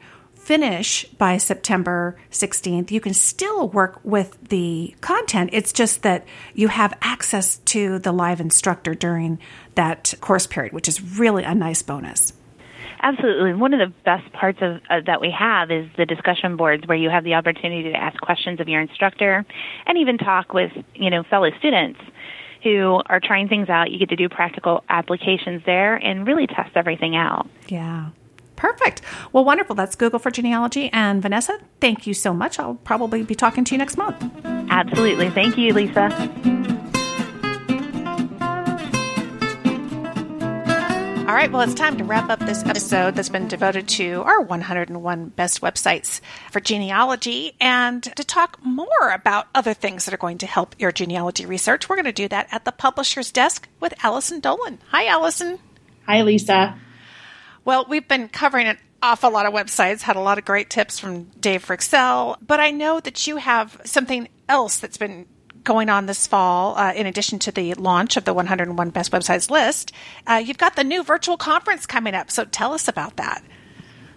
finish 0.49 1.05
by 1.19 1.37
September 1.37 2.17
16th, 2.31 2.89
you 2.89 2.99
can 2.99 3.13
still 3.13 3.69
work 3.69 3.99
with 4.03 4.35
the 4.49 4.95
content. 4.99 5.51
It's 5.53 5.71
just 5.71 6.01
that 6.01 6.25
you 6.55 6.69
have 6.69 6.91
access 7.03 7.57
to 7.65 7.99
the 7.99 8.11
live 8.11 8.41
instructor 8.41 8.95
during 8.95 9.37
that 9.75 10.15
course 10.21 10.47
period, 10.47 10.73
which 10.73 10.87
is 10.87 11.19
really 11.19 11.43
a 11.43 11.53
nice 11.53 11.83
bonus. 11.83 12.33
Absolutely. 12.99 13.53
One 13.53 13.75
of 13.75 13.79
the 13.79 13.93
best 14.03 14.33
parts 14.33 14.57
of 14.63 14.81
uh, 14.89 15.01
that 15.05 15.21
we 15.21 15.29
have 15.29 15.69
is 15.69 15.87
the 15.97 16.07
discussion 16.07 16.57
boards 16.57 16.87
where 16.87 16.97
you 16.97 17.11
have 17.11 17.23
the 17.23 17.35
opportunity 17.35 17.83
to 17.91 17.95
ask 17.95 18.19
questions 18.19 18.59
of 18.59 18.67
your 18.67 18.81
instructor 18.81 19.45
and 19.85 19.99
even 19.99 20.17
talk 20.17 20.51
with, 20.51 20.71
you 20.95 21.11
know, 21.11 21.21
fellow 21.29 21.51
students 21.59 21.99
who 22.63 22.99
are 23.05 23.19
trying 23.19 23.49
things 23.49 23.69
out. 23.69 23.91
You 23.91 23.99
get 23.99 24.09
to 24.09 24.15
do 24.15 24.27
practical 24.27 24.83
applications 24.89 25.61
there 25.67 25.95
and 25.95 26.25
really 26.25 26.47
test 26.47 26.71
everything 26.75 27.15
out. 27.15 27.47
Yeah. 27.67 28.09
Perfect. 28.59 29.01
Well, 29.31 29.45
wonderful. 29.45 29.73
That's 29.73 29.95
Google 29.95 30.19
for 30.19 30.31
Genealogy. 30.31 30.89
And 30.91 31.21
Vanessa, 31.21 31.57
thank 31.79 32.05
you 32.05 32.13
so 32.13 32.33
much. 32.33 32.59
I'll 32.59 32.75
probably 32.75 33.23
be 33.23 33.33
talking 33.33 33.63
to 33.63 33.73
you 33.73 33.77
next 33.77 33.97
month. 33.97 34.21
Absolutely. 34.69 35.29
Thank 35.29 35.57
you, 35.57 35.73
Lisa. 35.73 36.09
All 41.25 41.35
right, 41.35 41.51
well, 41.51 41.61
it's 41.61 41.75
time 41.75 41.95
to 41.99 42.03
wrap 42.03 42.29
up 42.29 42.39
this 42.39 42.65
episode 42.65 43.15
that's 43.15 43.29
been 43.29 43.47
devoted 43.47 43.87
to 43.89 44.23
our 44.23 44.41
101 44.41 45.29
best 45.29 45.61
websites 45.61 46.19
for 46.51 46.59
genealogy 46.59 47.55
and 47.61 48.03
to 48.03 48.23
talk 48.23 48.57
more 48.65 49.11
about 49.13 49.47
other 49.55 49.75
things 49.75 50.03
that 50.03 50.13
are 50.13 50.17
going 50.17 50.39
to 50.39 50.47
help 50.47 50.75
your 50.79 50.91
genealogy 50.91 51.45
research. 51.45 51.87
We're 51.87 51.97
going 51.97 52.05
to 52.05 52.11
do 52.11 52.27
that 52.29 52.47
at 52.51 52.65
the 52.65 52.71
publisher's 52.71 53.31
desk 53.31 53.69
with 53.79 53.93
Allison 54.03 54.39
Dolan. 54.39 54.79
Hi, 54.89 55.05
Allison. 55.05 55.59
Hi, 56.07 56.23
Lisa. 56.23 56.77
Well, 57.65 57.85
we've 57.87 58.07
been 58.07 58.29
covering 58.29 58.67
an 58.67 58.77
awful 59.01 59.31
lot 59.31 59.45
of 59.45 59.53
websites, 59.53 60.01
had 60.01 60.15
a 60.15 60.21
lot 60.21 60.37
of 60.37 60.45
great 60.45 60.69
tips 60.69 60.99
from 60.99 61.25
Dave 61.39 61.65
Fryxell, 61.65 62.37
but 62.45 62.59
I 62.59 62.71
know 62.71 62.99
that 62.99 63.27
you 63.27 63.37
have 63.37 63.79
something 63.85 64.27
else 64.47 64.79
that's 64.79 64.97
been 64.97 65.25
going 65.63 65.89
on 65.89 66.05
this 66.05 66.25
fall, 66.25 66.77
uh, 66.77 66.93
in 66.93 67.05
addition 67.05 67.37
to 67.39 67.51
the 67.51 67.73
launch 67.75 68.17
of 68.17 68.25
the 68.25 68.33
101 68.33 68.89
Best 68.89 69.11
Websites 69.11 69.49
list. 69.49 69.91
Uh, 70.25 70.41
you've 70.43 70.57
got 70.57 70.75
the 70.75 70.83
new 70.83 71.03
virtual 71.03 71.37
conference 71.37 71.85
coming 71.85 72.15
up, 72.15 72.31
so 72.31 72.45
tell 72.45 72.73
us 72.73 72.87
about 72.87 73.17
that. 73.17 73.43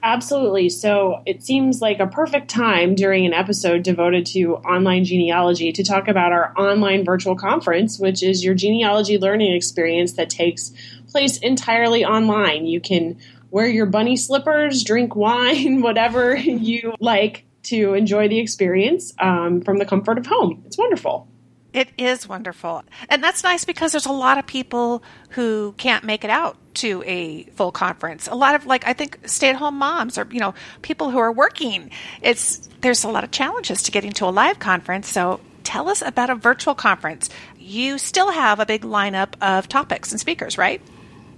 Absolutely. 0.04 0.68
So 0.68 1.22
it 1.26 1.44
seems 1.44 1.80
like 1.80 2.00
a 2.00 2.08
perfect 2.08 2.48
time 2.48 2.96
during 2.96 3.24
an 3.24 3.32
episode 3.32 3.84
devoted 3.84 4.26
to 4.26 4.56
online 4.56 5.04
genealogy 5.04 5.70
to 5.72 5.84
talk 5.84 6.08
about 6.08 6.32
our 6.32 6.52
online 6.58 7.04
virtual 7.04 7.36
conference, 7.36 8.00
which 8.00 8.20
is 8.20 8.44
your 8.44 8.54
genealogy 8.54 9.16
learning 9.16 9.54
experience 9.54 10.14
that 10.14 10.28
takes 10.28 10.72
place 11.12 11.38
entirely 11.38 12.04
online. 12.04 12.66
You 12.66 12.80
can 12.80 13.18
wear 13.50 13.68
your 13.68 13.86
bunny 13.86 14.16
slippers, 14.16 14.82
drink 14.82 15.14
wine, 15.14 15.80
whatever 15.82 16.34
you 16.36 16.94
like 16.98 17.44
to 17.64 17.94
enjoy 17.94 18.28
the 18.28 18.40
experience 18.40 19.12
um, 19.20 19.60
from 19.60 19.78
the 19.78 19.84
comfort 19.84 20.18
of 20.18 20.26
home. 20.26 20.62
It's 20.66 20.76
wonderful. 20.76 21.28
It 21.72 21.88
is 21.96 22.28
wonderful. 22.28 22.84
And 23.08 23.24
that's 23.24 23.42
nice 23.42 23.64
because 23.64 23.92
there's 23.92 24.06
a 24.06 24.12
lot 24.12 24.36
of 24.36 24.46
people 24.46 25.02
who 25.30 25.74
can't 25.78 26.04
make 26.04 26.22
it 26.22 26.30
out 26.30 26.56
to 26.74 27.02
a 27.06 27.44
full 27.44 27.72
conference. 27.72 28.28
A 28.28 28.34
lot 28.34 28.54
of 28.54 28.66
like 28.66 28.86
I 28.86 28.92
think 28.92 29.18
stay-at-home 29.24 29.76
moms 29.76 30.18
or 30.18 30.26
you 30.30 30.40
know, 30.40 30.54
people 30.82 31.10
who 31.10 31.18
are 31.18 31.32
working. 31.32 31.90
It's 32.20 32.68
there's 32.82 33.04
a 33.04 33.08
lot 33.08 33.24
of 33.24 33.30
challenges 33.30 33.84
to 33.84 33.90
getting 33.90 34.12
to 34.14 34.26
a 34.26 34.30
live 34.30 34.58
conference. 34.58 35.08
So 35.08 35.40
tell 35.64 35.88
us 35.88 36.02
about 36.02 36.28
a 36.28 36.34
virtual 36.34 36.74
conference. 36.74 37.30
You 37.58 37.96
still 37.96 38.30
have 38.30 38.60
a 38.60 38.66
big 38.66 38.82
lineup 38.82 39.34
of 39.40 39.68
topics 39.68 40.10
and 40.10 40.20
speakers, 40.20 40.58
right? 40.58 40.82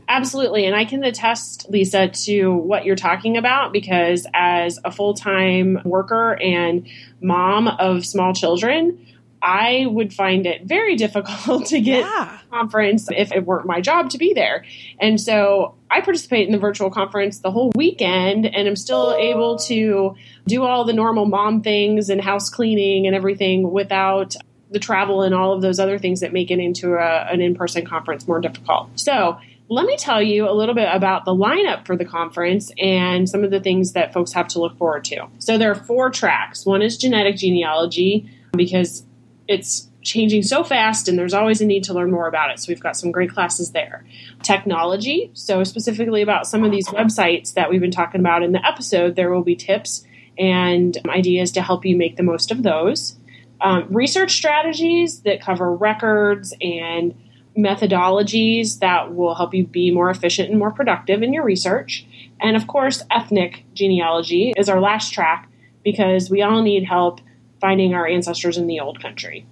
Absolutely. 0.08 0.66
And 0.66 0.76
I 0.76 0.84
can 0.84 1.02
attest, 1.04 1.68
Lisa, 1.70 2.08
to 2.08 2.52
what 2.52 2.84
you're 2.84 2.96
talking 2.96 3.36
about 3.36 3.72
because 3.72 4.26
as 4.34 4.78
a 4.84 4.90
full 4.90 5.14
time 5.14 5.80
worker 5.84 6.40
and 6.40 6.86
mom 7.20 7.68
of 7.68 8.04
small 8.04 8.34
children, 8.34 9.06
I 9.44 9.84
would 9.86 10.12
find 10.12 10.46
it 10.46 10.64
very 10.64 10.96
difficult 11.04 11.66
to 11.66 11.80
get 11.80 12.00
yeah. 12.00 12.38
conference 12.50 13.08
if 13.14 13.30
it 13.32 13.44
weren't 13.44 13.66
my 13.66 13.80
job 13.80 14.10
to 14.10 14.18
be 14.18 14.32
there. 14.32 14.64
And 14.98 15.20
so 15.20 15.74
I 15.90 16.00
participate 16.00 16.46
in 16.46 16.52
the 16.52 16.58
virtual 16.58 16.90
conference 16.90 17.38
the 17.40 17.50
whole 17.50 17.70
weekend 17.76 18.46
and 18.46 18.66
I'm 18.66 18.76
still 18.76 19.14
able 19.14 19.58
to 19.60 20.16
do 20.46 20.64
all 20.64 20.84
the 20.84 20.92
normal 20.92 21.26
mom 21.26 21.62
things 21.62 22.08
and 22.08 22.20
house 22.20 22.48
cleaning 22.48 23.06
and 23.06 23.14
everything 23.14 23.70
without 23.70 24.34
the 24.70 24.78
travel 24.78 25.22
and 25.22 25.34
all 25.34 25.52
of 25.52 25.62
those 25.62 25.78
other 25.78 25.98
things 25.98 26.20
that 26.20 26.32
make 26.32 26.50
it 26.50 26.58
into 26.58 26.94
a, 26.94 27.26
an 27.30 27.40
in 27.40 27.54
person 27.54 27.86
conference 27.86 28.26
more 28.26 28.40
difficult. 28.40 28.88
So 28.98 29.38
let 29.68 29.86
me 29.86 29.96
tell 29.96 30.22
you 30.22 30.48
a 30.48 30.52
little 30.52 30.74
bit 30.74 30.88
about 30.92 31.24
the 31.24 31.34
lineup 31.34 31.86
for 31.86 31.96
the 31.96 32.04
conference 32.04 32.70
and 32.78 33.28
some 33.28 33.44
of 33.44 33.50
the 33.50 33.60
things 33.60 33.92
that 33.92 34.12
folks 34.12 34.32
have 34.32 34.48
to 34.48 34.58
look 34.58 34.76
forward 34.76 35.04
to. 35.04 35.26
So 35.38 35.56
there 35.56 35.70
are 35.70 35.74
four 35.74 36.10
tracks. 36.10 36.66
One 36.66 36.82
is 36.82 36.98
genetic 36.98 37.36
genealogy 37.36 38.30
because 38.52 39.04
it's 39.48 39.88
changing 40.02 40.42
so 40.42 40.62
fast 40.62 41.08
and 41.08 41.18
there's 41.18 41.32
always 41.32 41.62
a 41.62 41.66
need 41.66 41.84
to 41.84 41.94
learn 41.94 42.10
more 42.10 42.28
about 42.28 42.50
it. 42.50 42.60
So 42.60 42.66
we've 42.68 42.80
got 42.80 42.96
some 42.96 43.10
great 43.10 43.30
classes 43.30 43.72
there. 43.72 44.04
Technology, 44.42 45.30
so 45.32 45.64
specifically 45.64 46.20
about 46.20 46.46
some 46.46 46.62
of 46.62 46.70
these 46.70 46.88
websites 46.88 47.54
that 47.54 47.70
we've 47.70 47.80
been 47.80 47.90
talking 47.90 48.20
about 48.20 48.42
in 48.42 48.52
the 48.52 48.64
episode, 48.66 49.16
there 49.16 49.32
will 49.32 49.42
be 49.42 49.56
tips 49.56 50.04
and 50.38 50.98
ideas 51.08 51.52
to 51.52 51.62
help 51.62 51.86
you 51.86 51.96
make 51.96 52.16
the 52.16 52.22
most 52.22 52.50
of 52.50 52.62
those. 52.62 53.16
Um, 53.60 53.86
research 53.88 54.32
strategies 54.32 55.20
that 55.20 55.40
cover 55.40 55.74
records 55.74 56.52
and 56.60 57.14
methodologies 57.56 58.80
that 58.80 59.14
will 59.14 59.34
help 59.34 59.54
you 59.54 59.66
be 59.66 59.90
more 59.90 60.10
efficient 60.10 60.50
and 60.50 60.58
more 60.58 60.72
productive 60.72 61.22
in 61.22 61.32
your 61.32 61.44
research. 61.44 62.06
And 62.40 62.56
of 62.56 62.66
course, 62.66 63.02
ethnic 63.10 63.64
genealogy 63.74 64.52
is 64.56 64.68
our 64.68 64.80
last 64.80 65.12
track 65.12 65.48
because 65.84 66.30
we 66.30 66.42
all 66.42 66.62
need 66.62 66.84
help 66.84 67.20
finding 67.60 67.94
our 67.94 68.06
ancestors 68.06 68.58
in 68.58 68.66
the 68.66 68.80
old 68.80 69.00
country. 69.00 69.46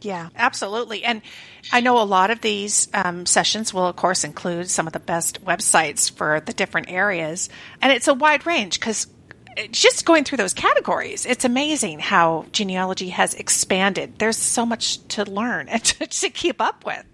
Yeah, 0.00 0.28
absolutely. 0.36 1.02
And 1.02 1.22
I 1.72 1.80
know 1.80 2.00
a 2.00 2.04
lot 2.04 2.30
of 2.30 2.42
these 2.42 2.88
um, 2.92 3.24
sessions 3.24 3.72
will, 3.72 3.86
of 3.86 3.96
course, 3.96 4.22
include 4.22 4.68
some 4.68 4.86
of 4.86 4.92
the 4.92 5.00
best 5.00 5.44
websites 5.44 6.10
for 6.10 6.40
the 6.40 6.52
different 6.52 6.90
areas. 6.90 7.48
And 7.80 7.90
it's 7.90 8.08
a 8.08 8.14
wide 8.14 8.46
range 8.46 8.78
because 8.78 9.06
just 9.70 10.04
going 10.04 10.24
through 10.24 10.38
those 10.38 10.52
categories, 10.52 11.26
it's 11.26 11.44
amazing 11.44 12.00
how 12.00 12.46
genealogy 12.52 13.10
has 13.10 13.34
expanded. 13.34 14.18
There's 14.18 14.36
so 14.36 14.66
much 14.66 15.06
to 15.08 15.24
learn 15.24 15.68
and 15.70 15.82
to, 15.84 16.06
to 16.06 16.30
keep 16.30 16.60
up 16.60 16.84
with. 16.84 17.04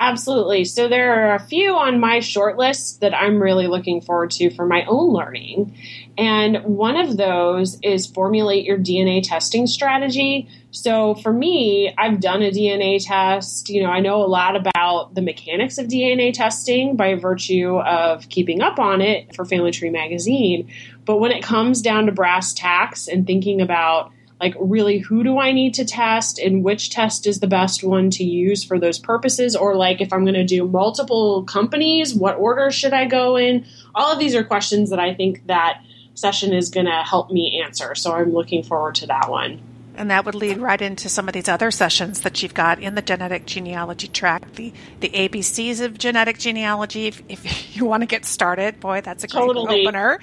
Absolutely. 0.00 0.64
So 0.64 0.88
there 0.88 1.12
are 1.12 1.34
a 1.34 1.40
few 1.40 1.74
on 1.74 1.98
my 1.98 2.20
short 2.20 2.56
list 2.56 3.00
that 3.00 3.14
I'm 3.14 3.42
really 3.42 3.66
looking 3.66 4.00
forward 4.00 4.30
to 4.32 4.50
for 4.50 4.64
my 4.64 4.84
own 4.84 5.12
learning. 5.12 5.76
And 6.16 6.62
one 6.64 6.96
of 6.96 7.16
those 7.16 7.78
is 7.82 8.06
formulate 8.06 8.64
your 8.64 8.78
DNA 8.78 9.22
testing 9.22 9.66
strategy. 9.66 10.48
So 10.70 11.16
for 11.16 11.32
me, 11.32 11.92
I've 11.98 12.20
done 12.20 12.42
a 12.42 12.50
DNA 12.50 13.04
test. 13.04 13.68
You 13.68 13.82
know, 13.82 13.90
I 13.90 13.98
know 13.98 14.22
a 14.22 14.26
lot 14.26 14.54
about 14.54 15.14
the 15.14 15.22
mechanics 15.22 15.78
of 15.78 15.86
DNA 15.86 16.32
testing 16.32 16.94
by 16.94 17.16
virtue 17.16 17.78
of 17.78 18.28
keeping 18.28 18.62
up 18.62 18.78
on 18.78 19.00
it 19.00 19.34
for 19.34 19.44
Family 19.44 19.72
Tree 19.72 19.90
magazine. 19.90 20.70
But 21.04 21.16
when 21.16 21.32
it 21.32 21.42
comes 21.42 21.82
down 21.82 22.06
to 22.06 22.12
brass 22.12 22.52
tacks 22.52 23.08
and 23.08 23.26
thinking 23.26 23.60
about 23.60 24.12
like 24.40 24.54
really 24.58 24.98
who 24.98 25.24
do 25.24 25.38
I 25.38 25.52
need 25.52 25.74
to 25.74 25.84
test 25.84 26.38
and 26.38 26.62
which 26.62 26.90
test 26.90 27.26
is 27.26 27.40
the 27.40 27.46
best 27.46 27.82
one 27.82 28.10
to 28.10 28.24
use 28.24 28.64
for 28.64 28.78
those 28.78 28.98
purposes 28.98 29.56
or 29.56 29.74
like 29.74 30.00
if 30.00 30.12
I'm 30.12 30.24
going 30.24 30.34
to 30.34 30.44
do 30.44 30.66
multiple 30.66 31.44
companies 31.44 32.14
what 32.14 32.36
order 32.36 32.70
should 32.70 32.92
I 32.92 33.06
go 33.06 33.36
in 33.36 33.66
all 33.94 34.12
of 34.12 34.18
these 34.18 34.34
are 34.34 34.44
questions 34.44 34.90
that 34.90 35.00
I 35.00 35.14
think 35.14 35.46
that 35.46 35.82
session 36.14 36.52
is 36.52 36.70
going 36.70 36.86
to 36.86 37.02
help 37.02 37.30
me 37.30 37.62
answer 37.64 37.94
so 37.94 38.12
I'm 38.12 38.32
looking 38.32 38.62
forward 38.62 38.96
to 38.96 39.06
that 39.06 39.30
one 39.30 39.60
and 39.98 40.12
that 40.12 40.24
would 40.24 40.36
lead 40.36 40.58
right 40.58 40.80
into 40.80 41.08
some 41.08 41.26
of 41.26 41.34
these 41.34 41.48
other 41.48 41.72
sessions 41.72 42.20
that 42.20 42.40
you've 42.40 42.54
got 42.54 42.78
in 42.78 42.94
the 42.94 43.02
genetic 43.02 43.46
genealogy 43.46 44.06
track, 44.06 44.54
the, 44.54 44.72
the 45.00 45.08
ABCs 45.08 45.84
of 45.84 45.98
genetic 45.98 46.38
genealogy. 46.38 47.08
If, 47.08 47.20
if 47.28 47.76
you 47.76 47.84
want 47.84 48.02
to 48.02 48.06
get 48.06 48.24
started, 48.24 48.78
boy, 48.78 49.00
that's 49.00 49.24
a 49.24 49.26
great 49.26 49.40
totally. 49.40 49.84
opener. 49.84 50.20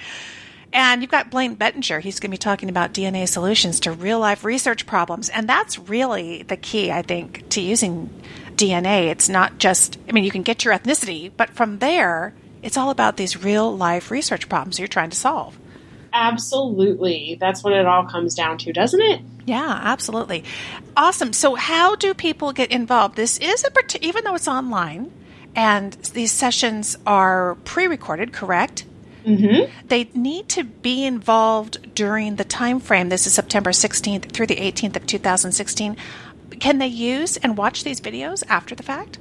And 0.72 1.00
you've 1.00 1.10
got 1.10 1.30
Blaine 1.30 1.54
Bettinger. 1.54 2.00
He's 2.00 2.20
going 2.20 2.30
to 2.30 2.34
be 2.34 2.38
talking 2.38 2.68
about 2.68 2.92
DNA 2.92 3.28
solutions 3.28 3.80
to 3.80 3.92
real 3.92 4.18
life 4.18 4.44
research 4.44 4.86
problems. 4.86 5.28
And 5.28 5.48
that's 5.48 5.78
really 5.78 6.42
the 6.42 6.56
key, 6.56 6.90
I 6.90 7.02
think, 7.02 7.48
to 7.50 7.60
using 7.60 8.10
DNA. 8.56 9.08
It's 9.08 9.28
not 9.28 9.58
just, 9.58 9.98
I 10.08 10.12
mean, 10.12 10.24
you 10.24 10.30
can 10.30 10.42
get 10.42 10.64
your 10.64 10.74
ethnicity, 10.74 11.30
but 11.34 11.50
from 11.50 11.78
there, 11.78 12.34
it's 12.62 12.76
all 12.76 12.90
about 12.90 13.16
these 13.16 13.42
real 13.42 13.74
life 13.74 14.10
research 14.10 14.48
problems 14.48 14.78
you're 14.78 14.88
trying 14.88 15.10
to 15.10 15.16
solve. 15.16 15.58
Absolutely. 16.12 17.36
That's 17.38 17.62
what 17.62 17.72
it 17.72 17.86
all 17.86 18.04
comes 18.04 18.34
down 18.34 18.58
to, 18.58 18.72
doesn't 18.72 19.00
it? 19.00 19.20
Yeah, 19.44 19.80
absolutely. 19.82 20.44
Awesome. 20.96 21.32
So, 21.32 21.54
how 21.54 21.94
do 21.94 22.14
people 22.14 22.52
get 22.52 22.72
involved? 22.72 23.16
This 23.16 23.38
is 23.38 23.64
a, 23.64 24.04
even 24.04 24.24
though 24.24 24.34
it's 24.34 24.48
online 24.48 25.12
and 25.54 25.92
these 25.92 26.32
sessions 26.32 26.96
are 27.06 27.56
pre 27.64 27.86
recorded, 27.86 28.32
correct? 28.32 28.84
Mm-hmm. 29.26 29.88
They 29.88 30.08
need 30.14 30.48
to 30.50 30.64
be 30.64 31.04
involved 31.04 31.94
during 31.94 32.36
the 32.36 32.44
time 32.44 32.78
frame. 32.78 33.08
This 33.08 33.26
is 33.26 33.34
September 33.34 33.70
16th 33.70 34.30
through 34.30 34.46
the 34.46 34.56
18th 34.56 34.96
of 34.96 35.06
2016. 35.06 35.96
Can 36.60 36.78
they 36.78 36.86
use 36.86 37.36
and 37.38 37.56
watch 37.56 37.82
these 37.82 38.00
videos 38.00 38.44
after 38.48 38.74
the 38.74 38.84
fact? 38.84 39.18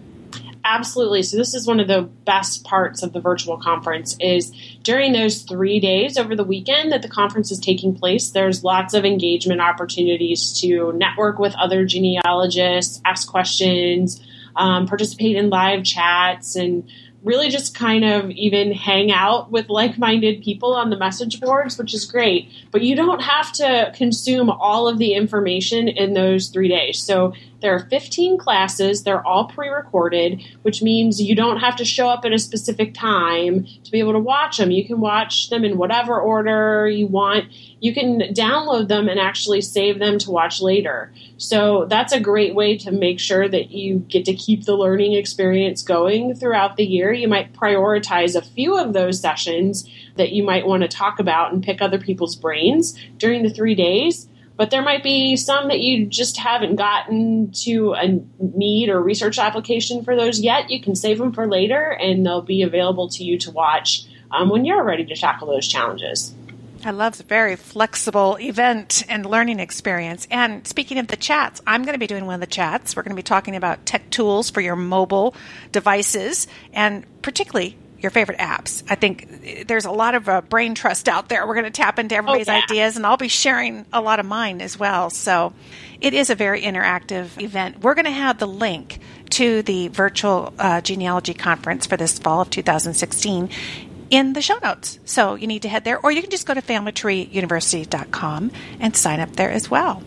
Absolutely. 0.63 1.22
So 1.22 1.38
this 1.38 1.54
is 1.54 1.68
one 1.68 1.80
of 1.80 1.88
the 1.88 2.02
best 2.02 2.63
parts 2.63 3.04
of 3.04 3.13
the 3.13 3.20
virtual 3.20 3.58
conference 3.58 4.15
is 4.20 4.52
during 4.82 5.13
those 5.13 5.44
3 5.44 5.80
days 5.80 6.18
over 6.18 6.36
the 6.36 6.44
weekend 6.44 6.91
that 6.91 7.04
the 7.04 7.08
conference 7.08 7.52
is 7.52 7.60
taking 7.60 7.96
place, 7.96 8.32
there's 8.32 8.63
lots 8.63 8.96
of 8.96 9.06
engagement 9.06 9.62
opportunities 9.62 10.60
to 10.62 10.91
network 10.94 11.38
with 11.38 11.54
other 11.56 11.86
genealogists, 11.86 13.00
ask 13.06 13.28
questions, 13.28 14.20
um, 14.56 14.88
participate 14.88 15.36
in 15.36 15.52
live 15.52 15.84
chats 15.84 16.56
and 16.56 16.89
really 17.26 17.50
just 17.50 17.76
kind 17.76 18.06
of 18.06 18.30
even 18.32 18.72
hang 18.72 19.12
out 19.12 19.52
with 19.52 19.68
like 19.68 19.98
minded 19.98 20.44
people 20.44 20.76
on 20.76 20.92
the 20.92 20.98
message 20.98 21.42
boards, 21.42 21.78
which 21.78 21.94
is 21.94 22.06
great. 22.06 22.50
But 22.72 22.84
you 22.84 22.96
don't 22.96 23.22
have 23.22 23.52
to 23.54 23.92
consume 23.96 24.50
all 24.50 24.88
of 24.88 25.00
the 25.00 25.14
information 25.14 25.88
in 25.88 26.14
those 26.14 26.50
three 26.50 26.68
days. 26.68 27.00
So 27.00 27.34
there 27.65 27.73
are 27.73 27.80
15 27.89 28.38
classes, 28.38 29.01
they're 29.01 29.25
all 29.25 29.45
pre 29.47 29.69
recorded, 29.69 30.39
which 30.62 30.84
means 30.84 31.19
you 31.19 31.36
don't 31.36 31.58
have 31.58 31.75
to 31.78 31.84
show 31.84 32.08
up 32.08 32.23
at 32.23 32.32
a 32.32 32.38
specific 32.38 32.93
time 32.93 33.65
to 33.84 33.89
be 33.89 33.97
able 33.97 34.13
to 34.13 34.19
watch 34.19 34.58
them. 34.58 34.69
You 34.69 34.86
can 34.86 34.99
watch 34.99 35.49
them 35.49 35.65
in 35.65 35.75
whatever 35.75 36.21
order 36.21 36.88
you 36.88 37.08
want. 37.08 37.45
You 37.80 37.91
can 37.91 38.19
download 38.36 38.88
them 38.88 39.10
and 39.10 39.19
actually 39.19 39.62
save 39.62 39.97
them 39.97 40.19
to 40.19 40.30
watch 40.30 40.62
later. 40.62 41.12
So 41.38 41.86
that's 41.86 42.13
a 42.13 42.19
great 42.19 42.54
way 42.54 42.78
to 42.78 42.91
make 42.91 43.19
sure 43.19 43.49
that 43.49 43.71
you 43.71 44.06
get 44.10 44.25
to 44.25 44.36
keep 44.36 44.65
the 44.65 44.75
learning 44.75 45.13
experience 45.13 45.82
going 45.82 46.36
throughout 46.36 46.78
the 46.78 46.86
year. 46.86 47.12
You 47.12 47.28
might 47.28 47.54
prioritize 47.54 48.36
a 48.36 48.43
few 48.43 48.78
of 48.78 48.93
those 48.93 49.19
sessions 49.19 49.89
that 50.17 50.34
you 50.34 50.43
might 50.43 50.67
want 50.67 50.84
to 50.84 50.88
talk 50.88 51.19
about 51.19 51.51
and 51.51 51.63
pick 51.63 51.82
other 51.82 51.97
people's 51.97 52.36
brains 52.36 52.95
during 53.17 53.41
the 53.41 53.49
three 53.49 53.73
days 53.73 54.28
but 54.58 54.72
there 54.72 54.82
might 54.82 55.04
be 55.04 55.36
some 55.36 55.68
that 55.68 55.82
you 55.82 56.06
just 56.06 56.38
haven't 56.38 56.76
gotten 56.76 57.52
to 57.63 57.94
a 57.94 58.20
need 58.39 58.89
or 58.89 59.02
research 59.02 59.38
application 59.38 60.04
for 60.04 60.15
those 60.15 60.39
yet. 60.39 60.70
You 60.70 60.82
can 60.82 60.96
save 60.96 61.18
them 61.18 61.34
for 61.34 61.48
later, 61.48 61.91
and 61.91 62.26
they'll 62.26 62.41
be 62.41 62.62
available 62.62 63.10
to 63.10 63.24
you 63.24 63.38
to 63.39 63.52
watch 63.52 64.06
um, 64.32 64.50
when 64.50 64.65
you're 64.65 64.84
ready 64.84 65.06
to 65.06 65.15
tackle 65.15 65.48
those 65.48 65.68
challenges. 65.68 66.34
I 66.86 66.91
love 66.91 67.18
the 67.18 67.24
very 67.24 67.56
flexible 67.56 68.38
event 68.39 69.04
and 69.10 69.26
learning 69.26 69.60
experience. 69.60 70.28
And 70.30 70.68
speaking 70.68 71.00
of 71.00 71.08
the 71.08 71.15
chats, 71.15 71.60
I'm 71.65 71.82
going 71.82 71.94
to 71.94 72.00
be 72.00 72.06
doing 72.06 72.26
one 72.28 72.36
of 72.36 72.41
the 72.41 72.48
chats. 72.48 72.96
We're 72.96 73.02
going 73.02 73.15
to 73.15 73.15
be 73.15 73.24
talking 73.24 73.56
about 73.56 73.88
tech 73.88 74.12
tools 74.12 74.52
for 74.52 74.62
your 74.62 74.76
mobile 74.76 75.34
devices 75.72 76.48
and 76.74 77.04
particularly 77.24 77.76
your 78.06 78.12
favorite 78.12 78.38
apps. 78.38 78.84
I 78.88 78.94
think 78.94 79.65
there's 79.68 79.86
a 79.86 79.91
lot 79.91 80.13
of 80.13 80.30
uh, 80.30 80.41
brain 80.41 80.76
trust 80.76 81.10
out 81.10 81.28
there. 81.28 81.46
We're 81.48 81.56
going 81.56 81.65
to 81.65 81.72
tap 81.72 81.98
into 81.98 82.15
everybody's 82.15 82.48
oh, 82.48 82.54
yeah. 82.54 82.62
ideas, 82.63 82.98
and 82.98 83.06
I'll 83.06 83.18
be 83.18 83.30
sharing 83.30 83.84
a 83.91 84.00
lot 84.00 84.20
of 84.20 84.28
mine 84.28 84.62
as 84.62 84.78
well. 84.78 85.10
So 85.10 85.54
it 86.00 86.13
is 86.13 86.30
a 86.30 86.36
very 86.36 86.62
interactive 86.62 87.41
event. 87.41 87.82
We're 87.82 87.96
going 87.96 88.06
to 88.06 88.12
have 88.12 88.38
the 88.38 88.48
link 88.48 89.00
to 89.32 89.63
the 89.63 89.88
virtual 89.88 90.54
uh, 90.60 90.82
genealogy 90.82 91.34
conference 91.34 91.88
for 91.88 91.98
this 91.98 92.20
fall 92.20 92.41
of 92.41 92.52
2016 92.52 93.50
in 94.12 94.34
the 94.34 94.41
show 94.44 94.60
notes. 94.62 95.00
So 95.06 95.34
you 95.34 95.48
need 95.48 95.63
to 95.63 95.68
head 95.68 95.84
there, 95.84 96.00
or 96.00 96.12
you 96.12 96.22
can 96.22 96.30
just 96.30 96.46
go 96.46 96.54
to 96.54 96.62
familytreeuniversity.com 96.62 98.52
and 98.80 98.96
sign 98.96 99.20
up 99.20 99.36
there 99.36 99.50
as 99.50 99.72
well. 99.72 100.04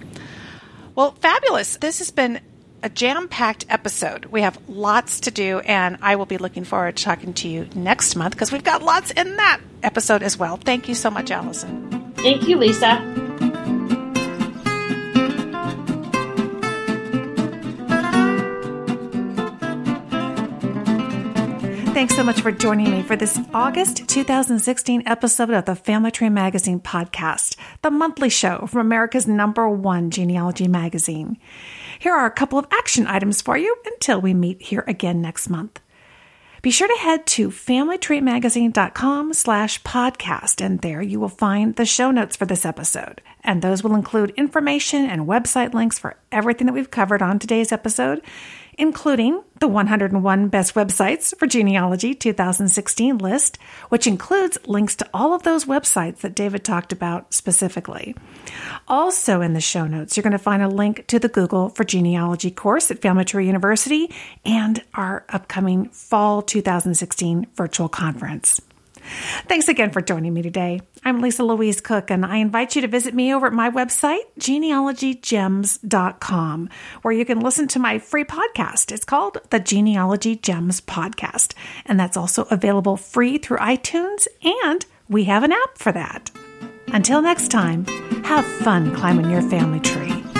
Well, 0.94 1.10
fabulous. 1.10 1.78
This 1.78 1.98
has 1.98 2.12
been 2.12 2.40
a 2.82 2.88
jam 2.88 3.28
packed 3.28 3.66
episode. 3.68 4.26
We 4.26 4.42
have 4.42 4.58
lots 4.68 5.20
to 5.20 5.30
do, 5.30 5.60
and 5.60 5.98
I 6.00 6.16
will 6.16 6.26
be 6.26 6.38
looking 6.38 6.64
forward 6.64 6.96
to 6.96 7.04
talking 7.04 7.34
to 7.34 7.48
you 7.48 7.68
next 7.74 8.14
month 8.16 8.34
because 8.34 8.52
we've 8.52 8.64
got 8.64 8.82
lots 8.82 9.10
in 9.10 9.36
that 9.36 9.60
episode 9.82 10.22
as 10.22 10.38
well. 10.38 10.56
Thank 10.56 10.88
you 10.88 10.94
so 10.94 11.10
much, 11.10 11.30
Allison. 11.30 12.12
Thank 12.16 12.48
you, 12.48 12.56
Lisa. 12.56 13.02
Thanks 21.94 22.14
so 22.14 22.22
much 22.22 22.40
for 22.42 22.52
joining 22.52 22.92
me 22.92 23.02
for 23.02 23.16
this 23.16 23.40
August 23.52 24.06
2016 24.08 25.02
episode 25.04 25.50
of 25.50 25.64
the 25.64 25.74
Family 25.74 26.12
Tree 26.12 26.28
Magazine 26.28 26.78
podcast, 26.78 27.56
the 27.82 27.90
monthly 27.90 28.28
show 28.28 28.68
from 28.68 28.82
America's 28.82 29.26
number 29.26 29.68
one 29.68 30.12
genealogy 30.12 30.68
magazine. 30.68 31.38
Here 31.98 32.14
are 32.14 32.26
a 32.26 32.30
couple 32.30 32.58
of 32.58 32.66
action 32.72 33.06
items 33.06 33.42
for 33.42 33.56
you 33.58 33.76
until 33.84 34.20
we 34.20 34.32
meet 34.32 34.62
here 34.62 34.84
again 34.86 35.20
next 35.20 35.48
month. 35.48 35.80
Be 36.62 36.70
sure 36.70 36.88
to 36.88 36.94
head 36.94 37.26
to 37.26 37.50
familytreemagazine.com 37.50 39.32
slash 39.32 39.82
podcast, 39.82 40.64
and 40.64 40.80
there 40.80 41.02
you 41.02 41.20
will 41.20 41.28
find 41.28 41.76
the 41.76 41.84
show 41.84 42.10
notes 42.10 42.36
for 42.36 42.46
this 42.46 42.64
episode. 42.64 43.20
And 43.42 43.62
those 43.62 43.82
will 43.82 43.94
include 43.94 44.30
information 44.36 45.06
and 45.06 45.26
website 45.28 45.72
links 45.72 45.98
for 45.98 46.16
everything 46.32 46.66
that 46.66 46.72
we've 46.72 46.90
covered 46.90 47.22
on 47.22 47.38
today's 47.38 47.72
episode, 47.72 48.22
including 48.78 49.42
the 49.58 49.68
101 49.68 50.48
Best 50.48 50.74
Websites 50.74 51.36
for 51.36 51.46
Genealogy 51.46 52.14
2016 52.14 53.18
list, 53.18 53.58
which 53.88 54.06
includes 54.06 54.56
links 54.66 54.94
to 54.96 55.08
all 55.12 55.34
of 55.34 55.42
those 55.42 55.64
websites 55.64 56.18
that 56.18 56.34
David 56.34 56.64
talked 56.64 56.92
about 56.92 57.34
specifically. 57.34 58.14
Also, 58.86 59.40
in 59.40 59.52
the 59.52 59.60
show 59.60 59.86
notes, 59.86 60.16
you're 60.16 60.22
going 60.22 60.30
to 60.30 60.38
find 60.38 60.62
a 60.62 60.68
link 60.68 61.06
to 61.08 61.18
the 61.18 61.28
Google 61.28 61.70
for 61.70 61.82
Genealogy 61.82 62.52
course 62.52 62.90
at 62.90 63.02
Family 63.02 63.24
Tree 63.24 63.46
University 63.46 64.14
and 64.44 64.82
our 64.94 65.24
upcoming 65.28 65.88
Fall 65.90 66.40
2016 66.40 67.48
virtual 67.56 67.88
conference. 67.88 68.60
Thanks 69.46 69.68
again 69.68 69.90
for 69.90 70.00
joining 70.00 70.34
me 70.34 70.42
today. 70.42 70.80
I'm 71.04 71.20
Lisa 71.20 71.44
Louise 71.44 71.80
Cooke, 71.80 72.10
and 72.10 72.26
I 72.26 72.36
invite 72.36 72.76
you 72.76 72.82
to 72.82 72.88
visit 72.88 73.14
me 73.14 73.34
over 73.34 73.46
at 73.46 73.52
my 73.52 73.70
website, 73.70 74.24
genealogygems.com, 74.38 76.68
where 77.02 77.14
you 77.14 77.24
can 77.24 77.40
listen 77.40 77.68
to 77.68 77.78
my 77.78 77.98
free 77.98 78.24
podcast. 78.24 78.92
It's 78.92 79.04
called 79.04 79.38
the 79.50 79.60
Genealogy 79.60 80.36
Gems 80.36 80.80
Podcast, 80.80 81.54
and 81.86 81.98
that's 81.98 82.16
also 82.16 82.44
available 82.44 82.96
free 82.96 83.38
through 83.38 83.58
iTunes, 83.58 84.26
and 84.42 84.86
we 85.08 85.24
have 85.24 85.42
an 85.42 85.52
app 85.52 85.78
for 85.78 85.92
that. 85.92 86.30
Until 86.88 87.22
next 87.22 87.50
time, 87.50 87.86
have 88.24 88.44
fun 88.44 88.94
climbing 88.94 89.30
your 89.30 89.42
family 89.42 89.80
tree. 89.80 90.37